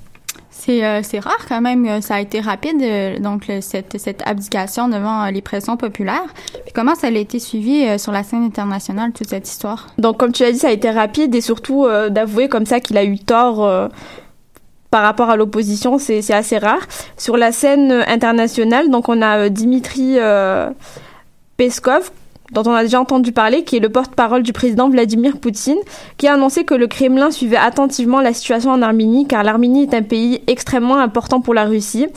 Euh, 0.69 1.01
c'est 1.03 1.19
rare 1.19 1.45
quand 1.47 1.61
même, 1.61 1.85
euh, 1.85 2.01
ça 2.01 2.15
a 2.15 2.21
été 2.21 2.39
rapide, 2.39 2.81
euh, 2.81 3.19
donc 3.19 3.51
cette, 3.61 4.23
abdication 4.25 4.87
devant 4.87 5.25
les 5.27 5.41
pressions 5.41 5.77
populaires. 5.77 6.33
Puis 6.53 6.73
comment 6.73 6.95
ça 6.95 7.07
a 7.07 7.09
été 7.11 7.39
suivi 7.39 7.99
sur 7.99 8.11
la 8.11 8.23
scène 8.23 8.43
internationale, 8.43 9.11
toute 9.11 9.29
cette 9.29 9.47
histoire? 9.47 9.87
Donc 9.97 10.17
comme 10.17 10.31
tu 10.31 10.43
l'as 10.43 10.51
dit, 10.51 10.59
ça 10.59 10.69
a 10.69 10.71
été 10.71 10.89
rapide 10.89 11.33
et 11.35 11.41
surtout 11.41 11.87
d'avouer 12.09 12.49
comme 12.49 12.65
ça 12.65 12.79
qu'il 12.79 12.97
a 12.97 13.03
eu 13.03 13.19
tort 13.19 13.89
par 14.91 15.03
rapport 15.03 15.29
à 15.29 15.35
l'opposition, 15.35 15.97
c'est 15.97 16.31
assez 16.31 16.57
rare. 16.57 16.81
Sur 17.17 17.37
la 17.37 17.51
scène 17.51 17.91
internationale, 18.07 18.89
donc 18.89 19.09
on 19.09 19.21
a 19.21 19.49
Dimitri 19.49 20.17
Peskov, 21.57 22.11
dont 22.51 22.63
on 22.65 22.73
a 22.73 22.83
déjà 22.83 22.99
entendu 22.99 23.31
parler, 23.31 23.63
qui 23.63 23.77
est 23.77 23.79
le 23.79 23.89
porte-parole 23.89 24.43
du 24.43 24.53
président 24.53 24.89
Vladimir 24.89 25.37
Poutine, 25.37 25.79
qui 26.17 26.27
a 26.27 26.33
annoncé 26.33 26.63
que 26.63 26.73
le 26.73 26.87
Kremlin 26.87 27.31
suivait 27.31 27.57
attentivement 27.57 28.21
la 28.21 28.33
situation 28.33 28.71
en 28.71 28.81
Arménie, 28.81 29.27
car 29.27 29.43
l'Arménie 29.43 29.83
est 29.83 29.93
un 29.93 30.03
pays 30.03 30.41
extrêmement 30.47 30.97
important 30.97 31.41
pour 31.41 31.53
la 31.53 31.65
Russie 31.65 32.07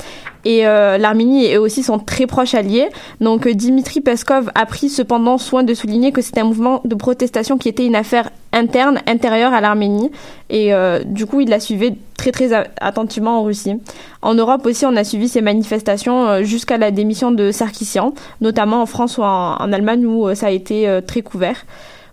et 0.44 0.66
euh, 0.66 0.98
l'Arménie 0.98 1.46
est 1.46 1.56
aussi 1.56 1.82
son 1.82 1.98
très 1.98 2.26
proche 2.26 2.54
allié. 2.54 2.88
Donc 3.20 3.46
euh, 3.46 3.54
Dimitri 3.54 4.00
Peskov 4.00 4.50
a 4.54 4.66
pris 4.66 4.88
cependant 4.88 5.38
soin 5.38 5.62
de 5.62 5.74
souligner 5.74 6.12
que 6.12 6.22
c'était 6.22 6.40
un 6.40 6.44
mouvement 6.44 6.80
de 6.84 6.94
protestation 6.94 7.58
qui 7.58 7.68
était 7.68 7.86
une 7.86 7.96
affaire 7.96 8.30
interne, 8.52 9.00
intérieure 9.06 9.52
à 9.52 9.60
l'Arménie, 9.60 10.10
et 10.48 10.72
euh, 10.72 11.02
du 11.04 11.26
coup 11.26 11.40
il 11.40 11.50
l'a 11.50 11.60
suivi 11.60 11.94
très 12.16 12.32
très 12.32 12.52
attentivement 12.80 13.40
en 13.40 13.42
Russie. 13.42 13.74
En 14.22 14.34
Europe 14.34 14.64
aussi, 14.66 14.86
on 14.86 14.96
a 14.96 15.04
suivi 15.04 15.28
ces 15.28 15.40
manifestations 15.42 16.42
jusqu'à 16.42 16.78
la 16.78 16.90
démission 16.90 17.30
de 17.30 17.52
Sarkissian, 17.52 18.14
notamment 18.40 18.82
en 18.82 18.86
France 18.86 19.18
ou 19.18 19.22
en, 19.22 19.56
en 19.56 19.72
Allemagne 19.72 20.04
où 20.04 20.34
ça 20.34 20.46
a 20.46 20.50
été 20.50 21.00
très 21.06 21.22
couvert. 21.22 21.64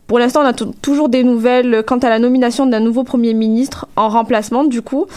Pour 0.06 0.20
l'instant, 0.20 0.42
on 0.44 0.46
a 0.46 0.54
toujours 0.54 1.10
des 1.10 1.24
nouvelles 1.24 1.84
quant 1.88 1.98
à 1.98 2.10
la 2.10 2.20
nomination 2.20 2.68
d'un 2.68 2.80
nouveau 2.80 3.04
Premier 3.04 3.34
ministre 3.34 3.88
en 3.96 4.10
remplacement, 4.10 4.64
du 4.64 4.84
coup 4.84 5.08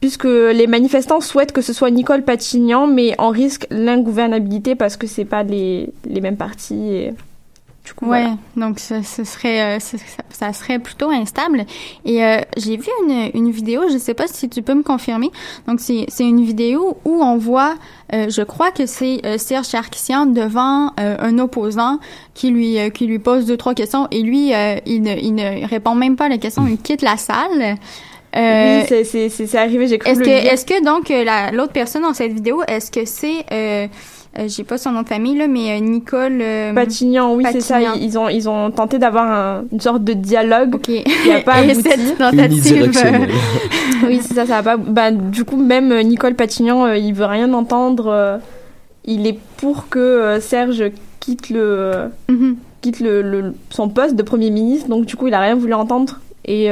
puisque 0.00 0.24
les 0.24 0.66
manifestants 0.66 1.20
souhaitent 1.20 1.52
que 1.52 1.62
ce 1.62 1.72
soit 1.72 1.90
Nicole 1.90 2.22
Patignan, 2.22 2.86
mais 2.86 3.14
on 3.18 3.30
risque 3.30 3.66
l'ingouvernabilité 3.70 4.74
parce 4.74 4.96
que 4.96 5.06
c'est 5.06 5.24
pas 5.24 5.42
les, 5.42 5.90
les 6.04 6.20
mêmes 6.20 6.36
partis. 6.36 6.88
Et... 6.88 7.14
Du 7.86 7.94
coup, 7.94 8.06
ouais, 8.06 8.26
donc 8.56 8.80
ce, 8.80 9.00
serait 9.02 9.76
euh, 9.76 9.78
ça, 10.30 10.52
serait 10.52 10.80
plutôt 10.80 11.08
instable. 11.08 11.64
Et 12.04 12.24
euh, 12.24 12.40
j'ai 12.56 12.76
vu 12.76 12.88
une, 13.04 13.30
une 13.32 13.52
vidéo, 13.52 13.82
je 13.92 13.96
sais 13.96 14.12
pas 14.12 14.26
si 14.26 14.48
tu 14.48 14.60
peux 14.62 14.74
me 14.74 14.82
confirmer. 14.82 15.30
Donc 15.68 15.78
c'est 15.78 16.06
une 16.18 16.44
vidéo 16.44 16.98
où 17.04 17.22
on 17.22 17.36
voit, 17.36 17.76
euh, 18.12 18.28
je 18.28 18.42
crois 18.42 18.72
que 18.72 18.86
c'est 18.86 19.20
Serge 19.38 19.66
Sarkissian 19.66 20.26
devant 20.26 20.90
un 20.96 21.38
opposant 21.38 22.00
qui 22.34 22.50
lui 22.50 22.76
qui 22.90 23.06
lui 23.06 23.20
pose 23.20 23.46
deux 23.46 23.56
trois 23.56 23.74
questions 23.74 24.08
et 24.10 24.22
lui 24.22 24.50
il 24.86 25.02
ne 25.02 25.16
il 25.16 25.34
ne 25.36 25.68
répond 25.68 25.94
même 25.94 26.16
pas 26.16 26.24
à 26.24 26.28
la 26.28 26.38
question, 26.38 26.66
il 26.66 26.78
quitte 26.78 27.02
la 27.02 27.16
salle. 27.16 27.76
Euh, 28.36 28.82
oui, 28.90 29.30
c'est 29.30 29.54
arrivé, 29.54 29.86
j'ai 29.86 29.98
cru 29.98 30.10
Est-ce 30.10 30.20
que, 30.20 30.28
est-ce 30.28 30.66
que 30.66 30.84
donc 30.84 31.10
l'autre 31.56 31.72
personne 31.72 32.02
dans 32.02 32.12
cette 32.12 32.32
vidéo, 32.32 32.62
est-ce 32.68 32.90
que 32.90 33.04
c'est 33.04 33.44
euh, 33.52 33.86
j'ai 34.48 34.64
pas 34.64 34.76
son 34.76 34.90
nom 34.90 35.00
de 35.00 35.08
famille 35.08 35.38
là, 35.38 35.48
mais 35.48 35.80
Nicole 35.80 36.42
Patignan, 36.74 37.34
oui 37.34 37.44
c'est 37.50 37.62
ça. 37.62 37.80
Ils 37.80 38.18
ont 38.18 38.28
ils 38.28 38.48
ont 38.48 38.70
tenté 38.70 38.98
d'avoir 38.98 39.62
une 39.72 39.80
sorte 39.80 40.04
de 40.04 40.12
dialogue 40.12 40.78
qui 40.82 41.02
a 41.32 41.40
pas 41.40 41.52
abouti. 41.54 41.82
cette 41.82 42.18
tentative, 42.18 42.92
oui 44.06 44.20
c'est 44.20 44.34
ça, 44.34 44.44
ça 44.44 44.60
va 44.60 44.76
pas. 44.76 44.76
Bah, 44.76 45.10
du 45.10 45.44
coup 45.44 45.56
même 45.56 45.98
Nicole 46.02 46.34
Patignan, 46.34 46.92
il 46.92 47.14
veut 47.14 47.24
rien 47.24 47.50
entendre. 47.54 48.40
il 49.06 49.26
est 49.26 49.38
pour 49.56 49.88
que 49.88 50.38
Serge 50.42 50.90
quitte 51.20 51.48
le 51.48 52.10
mm-hmm. 52.28 52.54
quitte 52.82 53.00
le, 53.00 53.54
son 53.70 53.88
poste 53.88 54.16
de 54.16 54.22
premier 54.22 54.50
ministre. 54.50 54.88
Donc 54.88 55.06
du 55.06 55.16
coup 55.16 55.28
il 55.28 55.34
a 55.34 55.40
rien 55.40 55.54
voulu 55.54 55.72
entendre 55.72 56.20
et 56.44 56.68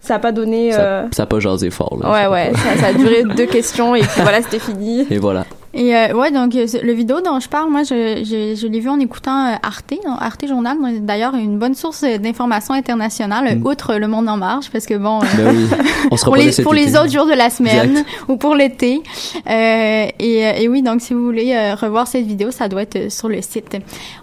ça 0.00 0.16
a 0.16 0.18
pas 0.18 0.32
donné. 0.32 0.72
Ça, 0.72 0.80
euh... 0.80 1.06
ça 1.12 1.24
a 1.24 1.26
pas 1.26 1.40
jasé 1.40 1.70
fort. 1.70 1.98
Là, 2.00 2.10
ouais, 2.10 2.26
ouais. 2.26 2.52
Ça, 2.54 2.80
ça, 2.80 2.86
a 2.88 2.92
duré 2.92 3.24
deux 3.24 3.46
questions 3.46 3.94
et 3.94 4.00
puis 4.00 4.22
voilà, 4.22 4.42
c'était 4.42 4.58
fini. 4.58 5.06
Et 5.10 5.18
voilà. 5.18 5.44
Et 5.74 5.94
euh, 5.94 6.14
ouais, 6.14 6.30
donc 6.30 6.54
euh, 6.54 6.66
le 6.82 6.92
vidéo 6.92 7.20
dont 7.20 7.38
je 7.40 7.48
parle, 7.48 7.70
moi, 7.70 7.82
je, 7.82 8.24
je, 8.24 8.58
je 8.58 8.66
l'ai 8.66 8.80
vu 8.80 8.88
en 8.88 8.98
écoutant 8.98 9.48
euh, 9.48 9.56
Arte, 9.62 9.94
Arte 10.18 10.46
Journal, 10.48 10.76
d'ailleurs 11.02 11.34
une 11.34 11.58
bonne 11.58 11.74
source 11.74 12.04
d'information 12.04 12.72
internationale, 12.72 13.58
mm. 13.58 13.66
outre 13.66 13.94
le 13.94 14.08
Monde 14.08 14.28
en 14.28 14.38
marche, 14.38 14.70
parce 14.70 14.86
que 14.86 14.94
bon, 14.94 15.18
ben 15.36 15.54
oui. 15.54 15.68
On 16.10 16.16
pour, 16.24 16.36
les, 16.36 16.50
pour 16.62 16.72
les 16.72 16.96
autres 16.96 17.12
jours 17.12 17.26
de 17.26 17.34
la 17.34 17.50
semaine 17.50 18.04
ou 18.28 18.36
pour 18.36 18.54
l'été. 18.54 19.02
et, 19.46 20.12
et 20.18 20.68
oui, 20.68 20.82
donc 20.82 21.02
si 21.02 21.12
vous 21.12 21.24
voulez 21.24 21.74
revoir 21.74 22.06
cette 22.06 22.24
vidéo, 22.24 22.50
ça 22.50 22.68
doit 22.68 22.82
être 22.82 23.12
sur 23.12 23.28
le 23.28 23.42
site. 23.42 23.76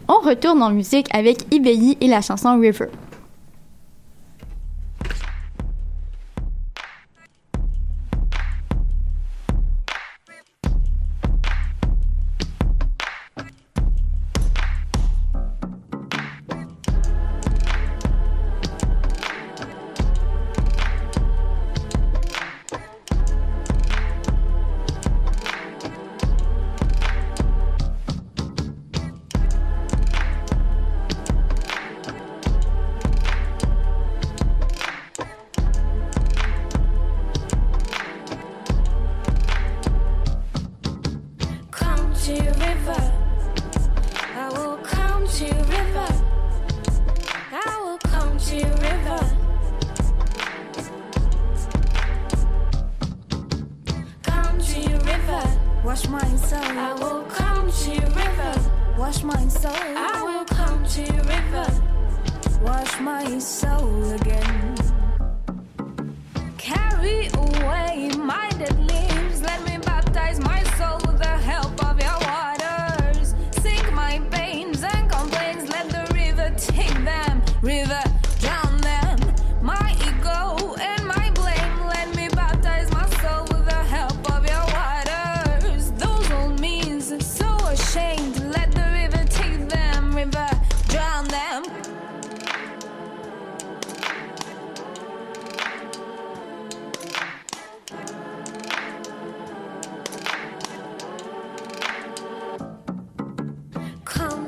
On 0.08 0.28
retourne 0.28 0.64
en 0.64 0.72
musique 0.72 1.08
avec 1.14 1.54
Ibeyi 1.54 1.98
et 2.02 2.08
la 2.08 2.22
chanson 2.22 2.60
River. 2.60 2.88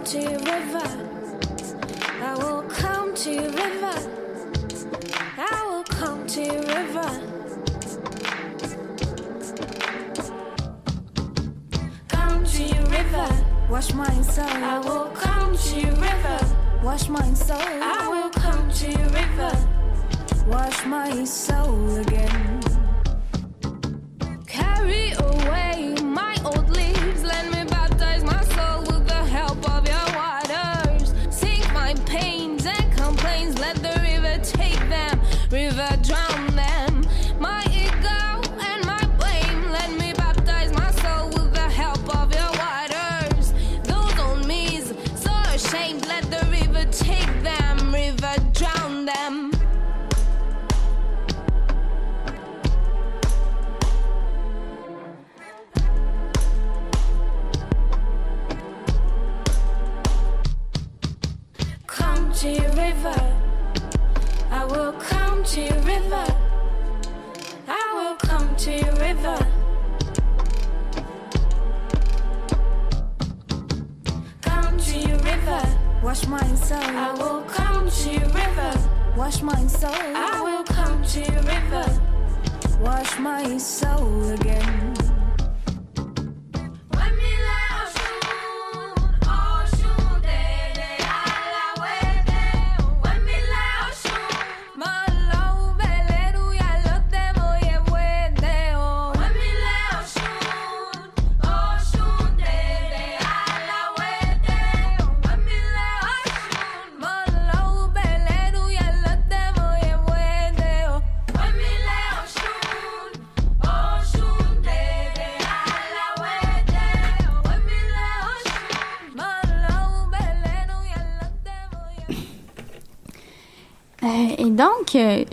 to 0.08 0.22
your 0.22 0.40
river. 0.40 0.88
I 2.22 2.34
will 2.38 2.62
come 2.70 3.14
to 3.14 3.30
your 3.30 3.52
river. 3.52 3.94
I 5.38 5.66
will 5.68 5.84
come 5.84 6.26
to 6.28 6.42
your 6.42 6.62
river. 6.62 7.10
Come 12.08 12.46
to 12.46 12.64
your 12.64 12.86
river. 12.86 13.28
Wash 13.70 13.94
my 13.94 14.22
soul. 14.22 14.46
I 14.48 14.80
will 14.80 15.10
come 15.10 15.58
to 15.58 15.76
your 15.82 15.96
river. 15.96 16.40
Wash 16.82 17.10
my 17.10 17.34
soul. 17.34 17.58
I 17.60 18.08
will 18.08 18.30
come 18.30 18.72
to 18.72 18.90
your 18.90 19.10
river. 19.10 19.52
Wash 20.48 20.86
my 20.86 21.26
soul 21.26 21.98
again. 21.98 22.67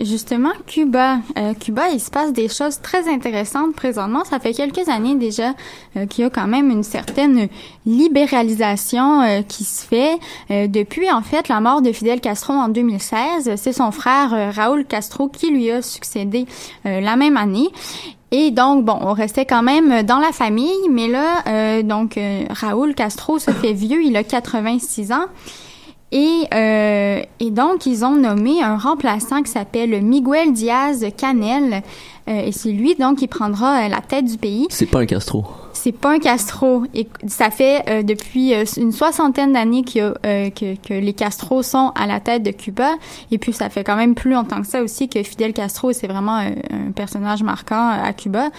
Justement, 0.01 0.51
Cuba. 0.67 1.19
Euh, 1.37 1.53
Cuba, 1.53 1.89
il 1.89 1.99
se 1.99 2.09
passe 2.09 2.33
des 2.33 2.47
choses 2.47 2.79
très 2.81 3.09
intéressantes 3.11 3.75
présentement. 3.75 4.23
Ça 4.23 4.39
fait 4.39 4.53
quelques 4.53 4.89
années 4.89 5.15
déjà 5.15 5.53
euh, 5.95 6.05
qu'il 6.05 6.23
y 6.23 6.27
a 6.27 6.29
quand 6.29 6.47
même 6.47 6.69
une 6.69 6.83
certaine 6.83 7.47
libéralisation 7.85 9.21
euh, 9.21 9.41
qui 9.41 9.63
se 9.63 9.85
fait. 9.85 10.19
depuis, 10.49 11.11
en 11.11 11.21
fait, 11.21 11.47
la 11.47 11.59
mort 11.59 11.81
de 11.81 11.91
Fidel 11.91 12.21
Castro 12.21 12.53
en 12.53 12.69
2016, 12.69 13.55
c'est 13.55 13.73
son 13.73 13.91
frère 13.91 14.53
Raúl 14.53 14.85
Castro 14.85 15.27
qui 15.27 15.51
lui 15.51 15.71
a 15.71 15.81
succédé 15.81 16.45
la 16.83 17.15
même 17.15 17.37
année. 17.37 17.69
Et 18.31 18.51
donc, 18.51 18.83
bon, 18.85 18.97
on 19.01 19.13
restait 19.13 19.45
quand 19.45 19.63
même 19.63 20.03
dans 20.03 20.19
la 20.19 20.31
famille, 20.31 20.89
mais 20.89 21.07
là, 21.07 21.81
donc, 21.83 22.19
Raoul 22.49 22.95
Castro 22.95 23.39
se 23.39 23.51
fait 23.51 23.73
vieux, 23.73 24.03
il 24.03 24.17
a 24.17 24.23
86 24.23 25.11
ans. 25.11 25.25
Et, 26.11 26.43
euh, 26.53 27.21
et 27.39 27.51
donc, 27.51 27.85
ils 27.85 28.05
ont 28.05 28.15
nommé 28.15 28.61
un 28.61 28.77
remplaçant 28.77 29.41
qui 29.41 29.51
s'appelle 29.51 30.01
Miguel 30.01 30.53
Diaz 30.53 31.05
Canel. 31.17 31.83
Euh, 32.27 32.45
et 32.45 32.51
c'est 32.51 32.71
lui, 32.71 32.95
donc, 32.95 33.17
qui 33.17 33.27
prendra 33.27 33.87
la 33.89 34.01
tête 34.01 34.25
du 34.25 34.37
pays. 34.37 34.67
C'est 34.69 34.85
pas 34.85 34.99
un 34.99 35.05
Castro 35.05 35.45
c'est 35.75 35.91
pas 35.91 36.13
un 36.13 36.19
Castro. 36.19 36.83
Et 36.93 37.07
ça 37.27 37.51
fait 37.51 37.83
euh, 37.89 38.03
depuis 38.03 38.53
euh, 38.53 38.63
une 38.77 38.91
soixantaine 38.91 39.53
d'années 39.53 39.83
que, 39.83 40.15
euh, 40.25 40.49
que, 40.49 40.75
que, 40.75 40.93
les 40.93 41.13
Castro 41.13 41.61
sont 41.63 41.91
à 41.95 42.07
la 42.07 42.19
tête 42.19 42.43
de 42.43 42.51
Cuba. 42.51 42.95
Et 43.31 43.37
puis 43.37 43.53
ça 43.53 43.69
fait 43.69 43.83
quand 43.83 43.95
même 43.95 44.15
plus 44.15 44.31
longtemps 44.31 44.61
que 44.61 44.67
ça 44.67 44.81
aussi 44.81 45.09
que 45.09 45.21
Fidel 45.23 45.53
Castro, 45.53 45.91
c'est 45.93 46.07
vraiment 46.07 46.37
un 46.37 46.91
personnage 46.95 47.43
marquant 47.43 47.89
à 47.89 48.13
Cuba 48.13 48.49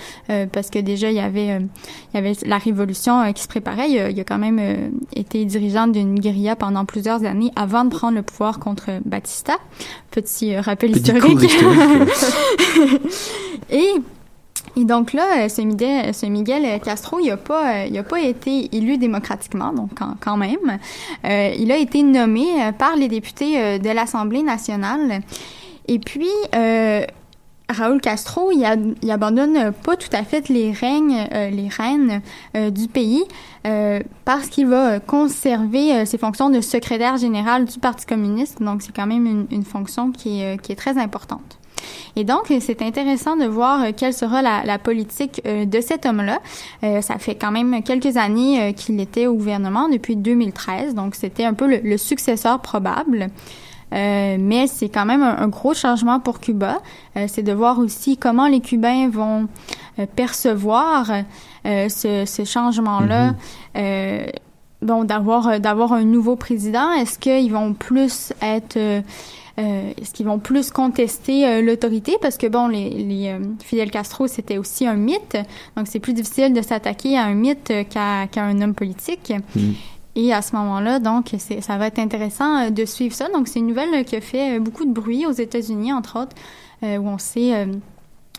parce 0.52 0.70
que 0.70 0.78
déjà 0.78 1.10
il 1.10 1.16
y 1.16 1.20
avait 1.20 1.46
il 1.46 2.14
y 2.14 2.18
avait 2.18 2.32
la 2.44 2.58
révolution 2.58 3.32
qui 3.32 3.42
se 3.42 3.48
préparait. 3.48 3.90
Il 3.90 3.98
a, 3.98 4.06
a 4.06 4.24
quand 4.24 4.38
même 4.38 4.92
été 5.14 5.44
dirigeant 5.44 5.86
d'une 5.86 6.18
guérilla 6.18 6.56
pendant 6.56 6.84
plusieurs 6.84 7.24
années 7.24 7.50
avant 7.56 7.84
de 7.84 7.90
prendre 7.90 8.16
le 8.16 8.22
pouvoir 8.22 8.58
contre 8.58 8.90
Batista. 9.04 9.54
Petit 10.10 10.56
rappel 10.56 10.92
Petit 10.92 11.12
historique. 11.12 11.42
historique. 11.42 13.00
Et 13.70 13.92
et 14.78 14.84
donc 14.84 15.14
là, 15.14 15.44
euh, 15.44 15.48
ce 15.48 15.62
Miguel, 15.62 16.14
ce 16.14 16.26
Miguel 16.26 16.80
Castro, 16.80 17.18
il 17.18 17.28
n'a 17.28 17.38
pas, 17.38 17.72
euh, 17.72 17.86
il 17.86 17.96
a 17.98 18.02
pas 18.02 18.20
été 18.20 18.76
élu 18.76 18.98
démocratiquement, 18.98 19.72
donc 19.72 19.90
quand, 20.20 20.36
même. 20.36 20.78
Euh, 21.24 21.54
il 21.58 21.72
a 21.72 21.78
été 21.78 22.02
nommé 22.02 22.46
par 22.78 22.94
les 22.94 23.08
députés 23.08 23.78
de 23.78 23.90
l'Assemblée 23.90 24.42
nationale. 24.42 25.22
Et 25.88 25.98
puis, 25.98 26.28
Raúl 27.68 28.00
Castro, 28.00 28.52
il, 28.52 28.94
il, 29.02 29.10
abandonne 29.10 29.72
pas 29.72 29.96
tout 29.96 30.10
à 30.12 30.24
fait 30.24 30.48
les 30.50 30.72
règnes, 30.72 31.26
les 31.32 31.68
rênes 31.68 32.20
du 32.70 32.88
pays 32.88 33.24
parce 34.24 34.48
qu'il 34.48 34.66
va 34.66 35.00
conserver 35.00 36.04
ses 36.04 36.18
fonctions 36.18 36.50
de 36.50 36.60
secrétaire 36.60 37.16
général 37.16 37.64
du 37.64 37.78
Parti 37.78 38.04
communiste. 38.04 38.62
Donc, 38.62 38.82
c'est 38.82 38.94
quand 38.94 39.06
même 39.06 39.46
une, 39.50 39.64
fonction 39.64 40.12
qui 40.12 40.42
est 40.42 40.76
très 40.78 40.98
importante. 40.98 41.58
Et 42.16 42.24
donc, 42.24 42.52
c'est 42.60 42.82
intéressant 42.82 43.36
de 43.36 43.44
voir 43.44 43.82
euh, 43.82 43.90
quelle 43.96 44.14
sera 44.14 44.42
la, 44.42 44.78
politique 44.78 45.42
euh, 45.46 45.64
de 45.64 45.80
cet 45.80 46.06
homme-là. 46.06 46.38
Euh, 46.82 47.00
ça 47.00 47.18
fait 47.18 47.34
quand 47.34 47.50
même 47.50 47.82
quelques 47.82 48.16
années 48.16 48.74
qu'il 48.74 49.00
était 49.00 49.26
au 49.26 49.34
gouvernement, 49.34 49.88
depuis 49.88 50.16
2013, 50.16 50.94
donc 50.94 51.14
c'était 51.14 51.44
un 51.44 51.54
peu 51.54 51.80
le, 51.82 51.96
successeur 51.96 52.60
probable. 52.60 53.28
mais 53.92 54.66
c'est 54.66 54.88
quand 54.88 55.06
même 55.06 55.22
un, 55.22 55.48
gros 55.48 55.74
changement 55.74 56.20
pour 56.20 56.40
Cuba. 56.40 56.78
c'est 57.26 57.42
de 57.42 57.52
voir 57.52 57.78
aussi 57.78 58.16
comment 58.16 58.46
les 58.46 58.60
Cubains 58.60 59.08
vont 59.08 59.48
percevoir 60.14 61.10
ce, 61.64 62.44
changement-là. 62.44 63.34
Mm-hmm. 63.74 64.32
bon, 64.82 65.04
d'avoir 65.04 65.58
d'avoir 65.60 65.92
un 65.92 66.04
nouveau 66.04 66.36
président. 66.36 66.92
Est-ce 66.92 67.18
qu'ils 67.18 67.52
vont 67.52 67.72
plus 67.72 68.32
être 68.42 68.78
euh, 69.58 69.92
est-ce 70.00 70.12
qu'ils 70.12 70.26
vont 70.26 70.38
plus 70.38 70.70
contester 70.70 71.46
euh, 71.46 71.62
l'autorité? 71.62 72.16
Parce 72.20 72.36
que 72.36 72.46
bon, 72.46 72.68
les, 72.68 72.90
les 72.90 73.28
euh, 73.28 73.38
Fidel 73.64 73.90
Castro 73.90 74.26
c'était 74.26 74.58
aussi 74.58 74.86
un 74.86 74.96
mythe, 74.96 75.38
donc 75.76 75.86
c'est 75.88 75.98
plus 75.98 76.12
difficile 76.12 76.52
de 76.52 76.60
s'attaquer 76.60 77.16
à 77.16 77.24
un 77.24 77.34
mythe 77.34 77.72
qu'à 77.88 78.28
un 78.36 78.60
homme 78.60 78.74
politique. 78.74 79.32
Mm. 79.54 79.60
Et 80.18 80.32
à 80.32 80.40
ce 80.40 80.56
moment-là, 80.56 80.98
donc, 80.98 81.34
ça 81.60 81.76
va 81.76 81.88
être 81.88 81.98
intéressant 81.98 82.70
de 82.70 82.84
suivre 82.86 83.14
ça. 83.14 83.28
Donc, 83.34 83.48
c'est 83.48 83.58
une 83.58 83.66
nouvelle 83.66 84.02
qui 84.06 84.16
a 84.16 84.22
fait 84.22 84.58
beaucoup 84.58 84.86
de 84.86 84.90
bruit 84.90 85.26
aux 85.26 85.32
États-Unis, 85.32 85.92
entre 85.92 86.18
autres, 86.22 86.34
où 86.80 87.06
on 87.06 87.18
sait 87.18 87.68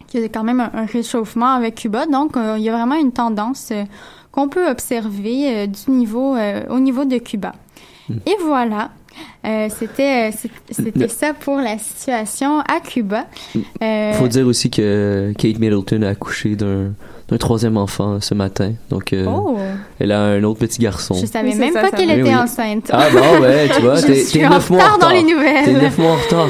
qu'il 0.08 0.22
y 0.22 0.24
a 0.24 0.28
quand 0.28 0.44
même 0.44 0.60
un, 0.60 0.86
réchauffement 0.88 1.52
avec 1.52 1.76
Cuba. 1.76 2.08
Donc, 2.08 2.32
il 2.36 2.64
y 2.64 2.70
a 2.70 2.72
vraiment 2.72 2.96
une 2.96 3.12
tendance 3.12 3.72
qu'on 4.32 4.50
peut 4.50 4.68
observer 4.68 5.68
du 5.68 5.92
niveau, 5.92 6.36
au 6.36 6.80
niveau 6.80 7.06
de 7.06 7.20
Cuba. 7.20 7.54
Mm. 8.10 8.14
Et 8.26 8.36
voilà, 8.44 8.90
euh, 9.48 9.68
c'était 9.70 10.30
euh, 10.30 10.50
c'était 10.70 11.08
ça 11.08 11.34
pour 11.34 11.58
la 11.58 11.78
situation 11.78 12.60
à 12.60 12.80
Cuba. 12.82 13.28
Il 13.56 13.64
euh, 13.82 14.14
faut 14.14 14.28
dire 14.28 14.46
aussi 14.46 14.70
que 14.70 15.34
Kate 15.38 15.60
Middleton 15.60 16.02
a 16.02 16.10
accouché 16.10 16.56
d'un 16.56 16.92
d'un 17.30 17.38
troisième 17.38 17.76
enfant 17.76 18.22
ce 18.22 18.34
matin. 18.34 18.72
Donc, 18.90 19.14
oh. 19.14 19.58
elle 20.00 20.14
a 20.14 20.22
un 20.22 20.44
autre 20.46 20.60
petit 20.60 20.80
garçon. 20.80 21.14
Je 21.14 21.26
savais 21.26 21.54
même 21.56 21.74
pas 21.74 21.92
qu'elle 21.92 22.10
était 22.10 22.34
enceinte. 22.34 22.90
Ah 22.90 23.10
bon, 23.12 23.42
ouais, 23.42 23.68
tu 23.68 23.82
vois, 23.82 24.02
t'es 24.02 24.48
neuf 24.48 24.70
mois 24.70 24.82
en 24.82 24.94
retard. 24.94 25.00
dans 25.00 25.10
les 25.10 25.24
nouvelles. 25.24 25.66
T'es 25.66 25.74
neuf 25.74 25.98
mois 25.98 26.12
en 26.12 26.16
retard. 26.16 26.50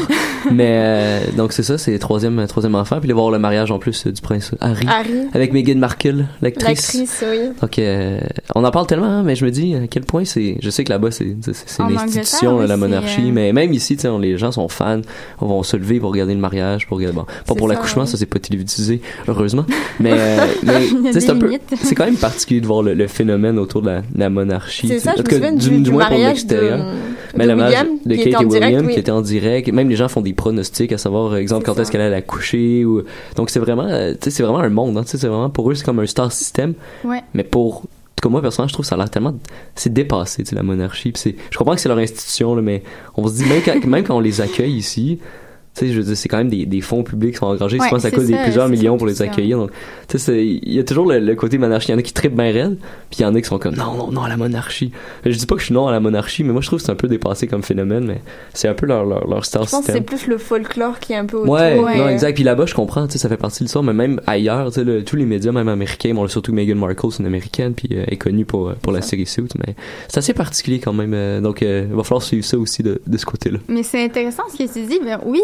Mais 0.52 0.70
euh, 0.70 1.20
donc 1.36 1.54
c'est 1.54 1.64
ça, 1.64 1.78
c'est 1.78 1.98
troisième 2.00 2.46
troisième 2.48 2.76
enfant, 2.76 2.98
puis 3.00 3.08
aller 3.08 3.14
voir 3.14 3.32
le 3.32 3.40
mariage 3.40 3.72
en 3.72 3.80
plus 3.80 4.08
du 4.08 4.22
prince 4.22 4.52
Harry, 4.60 4.88
Harry. 4.88 5.28
avec 5.34 5.54
Meghan 5.54 5.78
Markle, 5.78 6.26
l'actrice. 6.42 6.94
L'actrice, 6.94 7.24
oui. 7.30 7.50
Donc 7.62 7.80
euh, 7.80 8.20
on 8.56 8.64
en 8.64 8.72
parle 8.72 8.88
tellement, 8.88 9.08
hein, 9.08 9.24
mais 9.24 9.36
je 9.36 9.46
me 9.46 9.52
dis 9.52 9.76
à 9.76 9.88
quel 9.88 10.04
point 10.04 10.26
c'est. 10.26 10.58
Je 10.62 10.70
sais 10.70 10.84
que 10.84 10.90
là-bas 10.90 11.12
c'est 11.12 11.36
c'est 11.42 11.84
une 11.84 11.98
institution 11.98 12.60
la 12.60 12.78
monarchie, 12.88 13.30
euh, 13.30 13.34
mais 13.34 13.54
même 13.54 13.74
ici, 13.74 13.96
tu 13.96 14.04
sais, 14.04 14.10
les 14.20 14.38
gens 14.38 14.52
sont 14.52 14.68
fans, 14.68 15.02
on 15.42 15.58
va 15.58 15.64
se 15.64 15.78
lever 15.78 16.00
pour 16.00 16.12
regarder 16.12 16.34
le 16.34 16.40
mariage, 16.40 16.88
pour 16.88 16.98
regarder 16.98 17.16
bon, 17.16 17.26
pas 17.46 17.56
pour 17.56 17.68
l'accouchement, 17.68 18.06
ça, 18.06 18.18
c'est 18.18 18.26
pas 18.26 18.40
télévisé 18.40 19.02
heureusement, 19.28 19.66
mais 20.00 20.12
mais 20.64 21.14
c'est 21.14 21.30
un 21.30 21.38
peu, 21.38 21.52
c'est 21.82 21.96
quand 21.96 22.06
même 22.06 22.16
particulier 22.16 22.62
de 22.62 22.68
voir 22.68 22.84
le, 22.84 23.08
phénomène 23.08 23.58
autour 23.58 23.82
de 23.82 24.02
la, 24.16 24.30
monarchie. 24.30 24.88
C'est 24.88 25.00
ça, 25.00 25.14
je 25.18 25.24
me 25.24 25.30
souviens 25.30 25.54
du, 25.54 25.82
du, 25.82 25.92
moins 25.92 26.06
pour 26.08 26.18
l'extérieur. 26.18 26.86
Mais 27.36 27.46
la 27.46 27.56
William, 27.56 27.88
de 28.06 28.16
Kate 28.16 28.42
et 28.42 28.46
William 28.46 28.88
qui 28.88 29.00
était 29.00 29.12
en 29.12 29.22
direct, 29.22 29.72
même 29.72 29.90
les 29.90 29.96
gens 29.96 30.08
font 30.08 30.22
des 30.22 30.34
pronostics 30.34 30.92
à 30.92 30.98
savoir 30.98 31.34
euh, 31.34 31.38
exemple 31.38 31.66
quand 31.66 31.78
est-ce 31.80 31.92
qu'elle 31.92 32.02
allait 32.02 32.16
accoucher 32.16 32.86
ou 32.86 33.04
donc 33.36 33.50
c'est 33.50 33.60
vraiment 33.60 33.88
euh, 33.88 34.14
c'est 34.20 34.44
vraiment 34.44 34.60
un 34.60 34.70
monde 34.70 34.98
hein, 34.98 35.04
tu 35.04 35.12
sais 35.12 35.18
c'est 35.18 35.28
vraiment 35.28 35.50
pour 35.50 35.70
eux 35.70 35.76
c'est 35.76 35.86
comme 35.86 36.00
un 36.00 36.06
star 36.06 36.32
system. 36.32 36.74
Mais 37.34 37.44
pour 37.44 37.84
comme 38.22 38.32
moi 38.32 38.42
personnellement 38.42 38.70
je 38.70 38.74
trouve 38.74 38.86
ça 38.86 38.96
a 38.96 38.98
l'air 38.98 39.10
tellement 39.10 39.36
c'est 39.76 39.94
dépassé 39.94 40.44
tu 40.44 40.50
sais 40.50 40.56
la 40.56 40.64
monarchie 40.64 41.14
c'est 41.16 41.36
je 41.52 41.58
comprends 41.58 41.76
que 41.76 41.82
c'est 41.82 41.90
leur 41.90 42.00
institution 42.00 42.56
là, 42.56 42.62
mais 42.62 42.84
on 43.16 43.28
se 43.28 43.36
dit 43.36 43.46
même 43.46 43.62
quand, 43.64 43.86
même 43.86 44.04
quand 44.04 44.18
on 44.18 44.22
les 44.22 44.42
accueille 44.42 44.74
ici 44.74 45.20
sais, 45.78 45.88
je 45.88 45.98
veux 45.98 46.04
dire, 46.04 46.18
c'est 46.18 46.30
quand 46.30 46.38
même 46.38 46.50
des, 46.50 46.66
des 46.66 46.82
fonds 46.82 47.04
publics 47.04 47.34
qui 47.34 47.38
sont 47.38 47.46
engagés. 47.46 47.78
je 47.78 47.90
pense 47.90 48.04
que 48.04 48.10
ça 48.10 48.12
coûte 48.12 48.26
des 48.26 48.38
plusieurs 48.38 48.68
millions 48.68 48.98
pour 48.98 49.08
les 49.08 49.22
accueillir. 49.22 49.58
Donc, 49.58 49.72
tu 50.08 50.18
sais, 50.18 50.46
il 50.46 50.74
y 50.74 50.80
a 50.80 50.84
toujours 50.84 51.06
le, 51.12 51.36
côté 51.36 51.58
monarchie. 51.58 51.90
Il 51.90 51.92
y 51.92 51.96
en 51.96 52.00
a 52.00 52.02
qui 52.02 52.14
trippent 52.14 52.36
bien 52.36 52.52
raide, 52.52 52.78
puis 53.10 53.20
il 53.20 53.24
y 53.24 53.26
en 53.26 53.34
a 53.36 53.42
qui 53.42 53.48
sont 53.48 53.60
comme 53.60 53.76
non, 53.76 53.94
non, 53.96 54.12
non 54.12 54.22
à 54.24 54.30
la 54.30 54.38
monarchie. 54.38 54.92
Je 55.26 55.32
dis 55.32 55.46
pas 55.46 55.56
que 55.56 55.62
je 55.62 55.66
suis 55.66 55.74
non 55.74 55.88
à 55.88 55.92
la 55.92 56.00
monarchie, 56.00 56.44
mais 56.44 56.54
moi 56.54 56.62
je 56.62 56.68
trouve 56.68 56.80
que 56.80 56.86
c'est 56.86 56.92
un 56.92 56.96
peu 56.96 57.08
dépassé 57.08 57.48
comme 57.48 57.64
phénomène, 57.64 58.06
mais 58.06 58.22
c'est 58.54 58.68
un 58.68 58.74
peu 58.74 58.86
leur, 58.86 59.06
leur, 59.06 59.28
leur 59.28 59.46
star 59.46 59.66
Je 59.66 59.72
pense 59.72 59.86
que 59.86 59.92
c'est 59.92 60.02
plus 60.02 60.28
le 60.28 60.38
folklore 60.38 61.00
qui 61.00 61.14
est 61.14 61.18
un 61.18 61.26
peu 61.26 61.38
autour. 61.38 61.54
Ouais, 61.54 61.76
non, 61.76 62.10
exact. 62.10 62.36
Puis 62.36 62.44
là-bas, 62.44 62.66
je 62.66 62.74
comprends, 62.74 63.08
tu 63.08 63.14
sais, 63.14 63.18
ça 63.20 63.30
fait 63.30 63.38
partie 63.38 63.64
de 63.64 63.70
ça, 63.70 63.82
mais 63.82 63.94
même 63.94 64.22
ailleurs, 64.28 64.72
tu 64.72 64.84
sais, 64.84 65.04
tous 65.04 65.16
les 65.16 65.26
médias, 65.26 65.52
même 65.52 65.70
américains, 65.70 66.14
bon, 66.14 66.28
surtout 66.28 66.54
Meghan 66.54 66.76
Markle, 66.76 67.12
c'est 67.12 67.20
une 67.20 67.26
américaine, 67.26 67.74
puis 67.74 67.90
euh, 67.92 68.06
est 68.08 68.18
connue 68.18 68.46
pour, 68.46 68.74
pour 68.76 68.92
la 68.94 69.02
série 69.02 69.26
Suit, 69.26 69.50
mais 69.66 69.76
c'est 70.08 70.20
assez 70.20 70.34
particulier 70.34 70.80
quand 70.80 70.94
même. 70.94 71.14
Euh, 71.14 71.42
donc, 71.42 71.62
euh, 71.64 71.86
il 71.90 71.96
va 71.96 72.04
falloir 72.04 72.22
suivre 72.22 72.46
ça 72.46 72.58
aussi 72.58 72.84
de, 72.84 73.02
de 73.06 73.18
ce 73.18 73.26
côté-là. 73.26 73.60
Mais 73.68 73.84
c'est 73.84 74.04
intéressant 74.04 74.44
ce 74.52 74.58
que 74.58 74.72
tu 74.72 74.86
dis. 74.86 75.00
Mais 75.04 75.16
oui, 75.26 75.42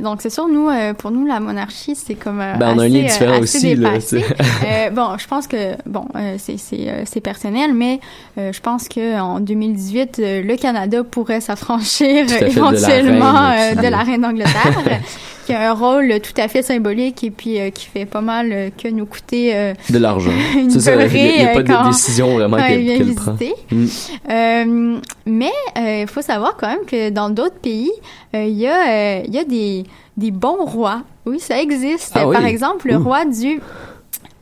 donc 0.00 0.20
c'est 0.20 0.30
sûr, 0.30 0.48
nous, 0.48 0.68
euh, 0.68 0.94
pour 0.94 1.10
nous, 1.10 1.26
la 1.26 1.40
monarchie, 1.40 1.94
c'est 1.94 2.14
comme 2.14 2.40
euh, 2.40 2.54
ben, 2.54 2.74
on 2.74 2.78
a 2.78 2.84
un 2.84 2.88
lien 2.88 3.02
différent 3.02 3.36
euh, 3.36 3.42
aussi. 3.42 3.74
Là, 3.74 3.98
bon, 4.92 5.16
je 5.18 5.26
pense 5.26 5.46
que 5.46 5.76
bon, 5.86 6.06
c'est 6.38 7.01
c'est 7.04 7.20
personnel, 7.20 7.74
mais 7.74 8.00
je 8.36 8.60
pense 8.60 8.88
que 8.88 9.18
en 9.20 9.40
2018, 9.40 10.18
le 10.18 10.56
Canada 10.56 11.02
pourrait 11.04 11.40
s'affranchir 11.40 12.26
éventuellement 12.42 13.50
de 13.74 13.88
la 13.88 13.98
reine 13.98 14.22
d'Angleterre. 14.22 14.82
qui 15.44 15.52
a 15.52 15.70
un 15.70 15.74
rôle 15.74 16.20
tout 16.20 16.40
à 16.40 16.46
fait 16.46 16.62
symbolique 16.62 17.24
et 17.24 17.32
puis 17.32 17.58
qui 17.72 17.86
fait 17.86 18.06
pas 18.06 18.20
mal 18.20 18.70
que 18.80 18.86
nous 18.86 19.06
coûter 19.06 19.72
de 19.90 19.98
l'argent. 19.98 20.30
C'est 20.68 20.78
ça, 20.78 20.94
il 20.94 21.12
n'y 21.12 21.44
a, 21.44 21.48
pas 21.48 21.64
de 21.64 21.88
décision 21.88 22.36
vraiment 22.36 22.58
qu'elle 22.58 23.14
prend. 23.16 23.36
Mm. 23.72 25.00
mais 25.26 25.50
il 25.76 26.06
faut 26.06 26.22
savoir 26.22 26.56
quand 26.56 26.68
même 26.68 26.86
que 26.86 27.10
dans 27.10 27.28
d'autres 27.28 27.58
pays, 27.58 27.90
il 28.32 28.50
y 28.50 28.62
y 28.62 28.68
a 28.68 29.44
des 29.44 29.84
des 30.16 30.30
bons 30.30 30.64
rois. 30.64 31.02
Oui, 31.24 31.38
ça 31.40 31.60
existe. 31.60 32.12
Ah 32.14 32.26
Par 32.30 32.44
exemple, 32.44 32.88
le 32.88 32.96
roi 32.96 33.24
du 33.24 33.60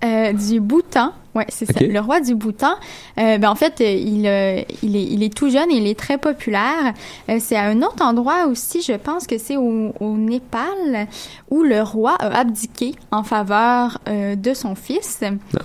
euh, 0.05 0.33
du 0.33 0.61
Bhoutan. 0.61 1.13
Ouais, 1.35 1.47
c'est 1.49 1.67
ça. 1.67 1.81
Le 1.81 2.01
roi 2.01 2.21
du 2.21 2.35
Bhoutan. 2.35 2.75
Euh, 3.19 3.39
ben 3.39 3.51
en 3.51 3.55
fait, 3.55 3.81
il, 3.81 4.27
euh, 4.27 4.63
il, 4.83 4.97
est, 4.97 5.05
il 5.05 5.23
est 5.23 5.33
tout 5.33 5.49
jeune 5.49 5.71
et 5.71 5.77
il 5.77 5.87
est 5.87 5.99
très 5.99 6.19
populaire. 6.19 6.93
C'est 7.39 7.57
à 7.57 7.65
un 7.65 7.83
autre 7.83 8.05
endroit 8.05 8.47
aussi, 8.47 8.83
je 8.83 8.95
pense 8.95 9.27
que 9.27 9.39
c'est 9.39 9.57
au, 9.57 9.93
au, 10.01 10.17
Népal, 10.17 11.07
où 11.51 11.63
le 11.63 11.83
roi 11.83 12.17
a 12.19 12.41
abdiqué 12.41 12.95
en 13.13 13.23
faveur 13.23 14.01
de 14.07 14.55
son 14.55 14.75
fils. 14.75 15.21
Ah 15.23 15.61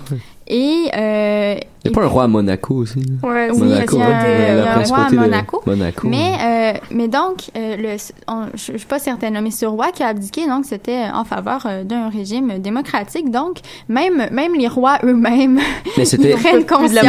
Et 0.47 0.89
euh, 0.95 1.55
il 1.85 1.91
n'y 1.91 1.95
a 1.95 1.99
pas 1.99 2.05
un 2.05 2.09
roi 2.09 2.23
à 2.23 2.27
Monaco 2.27 2.75
aussi? 2.75 2.99
Ouais, 3.23 3.49
oui, 3.51 3.59
Monaco, 3.59 3.95
il 3.95 3.99
y 3.99 4.01
a, 4.03 4.05
un- 4.07 4.25
il 4.25 4.41
y 4.41 4.45
a 4.45 4.55
La 4.55 4.77
un 4.79 4.83
roi 4.83 4.97
à 4.97 5.09
Monaco. 5.11 5.61
Monaco. 5.65 6.07
Mais, 6.07 6.33
euh, 6.43 6.79
mais 6.91 7.07
donc, 7.07 7.43
euh, 7.55 7.75
le, 7.77 7.95
on- 8.27 8.45
je 8.55 8.71
ne 8.73 8.77
suis 8.77 8.87
pas 8.87 8.99
certaine, 8.99 9.39
mais 9.41 9.51
ce 9.51 9.65
roi 9.65 9.91
qui 9.93 10.03
a 10.03 10.07
abdiqué, 10.07 10.47
donc, 10.47 10.65
c'était 10.65 11.03
en 11.13 11.23
faveur 11.25 11.65
euh, 11.65 11.83
d'un 11.83 12.09
régime 12.09 12.59
démocratique. 12.59 13.29
Donc, 13.31 13.59
même, 13.87 14.27
même 14.31 14.53
les 14.57 14.67
rois 14.67 14.97
eux-mêmes, 15.03 15.59
Mais 15.97 16.03
ils 16.11 16.29
prennent 16.35 16.65
conscience. 16.65 16.91
il 16.91 16.97
a 16.97 17.03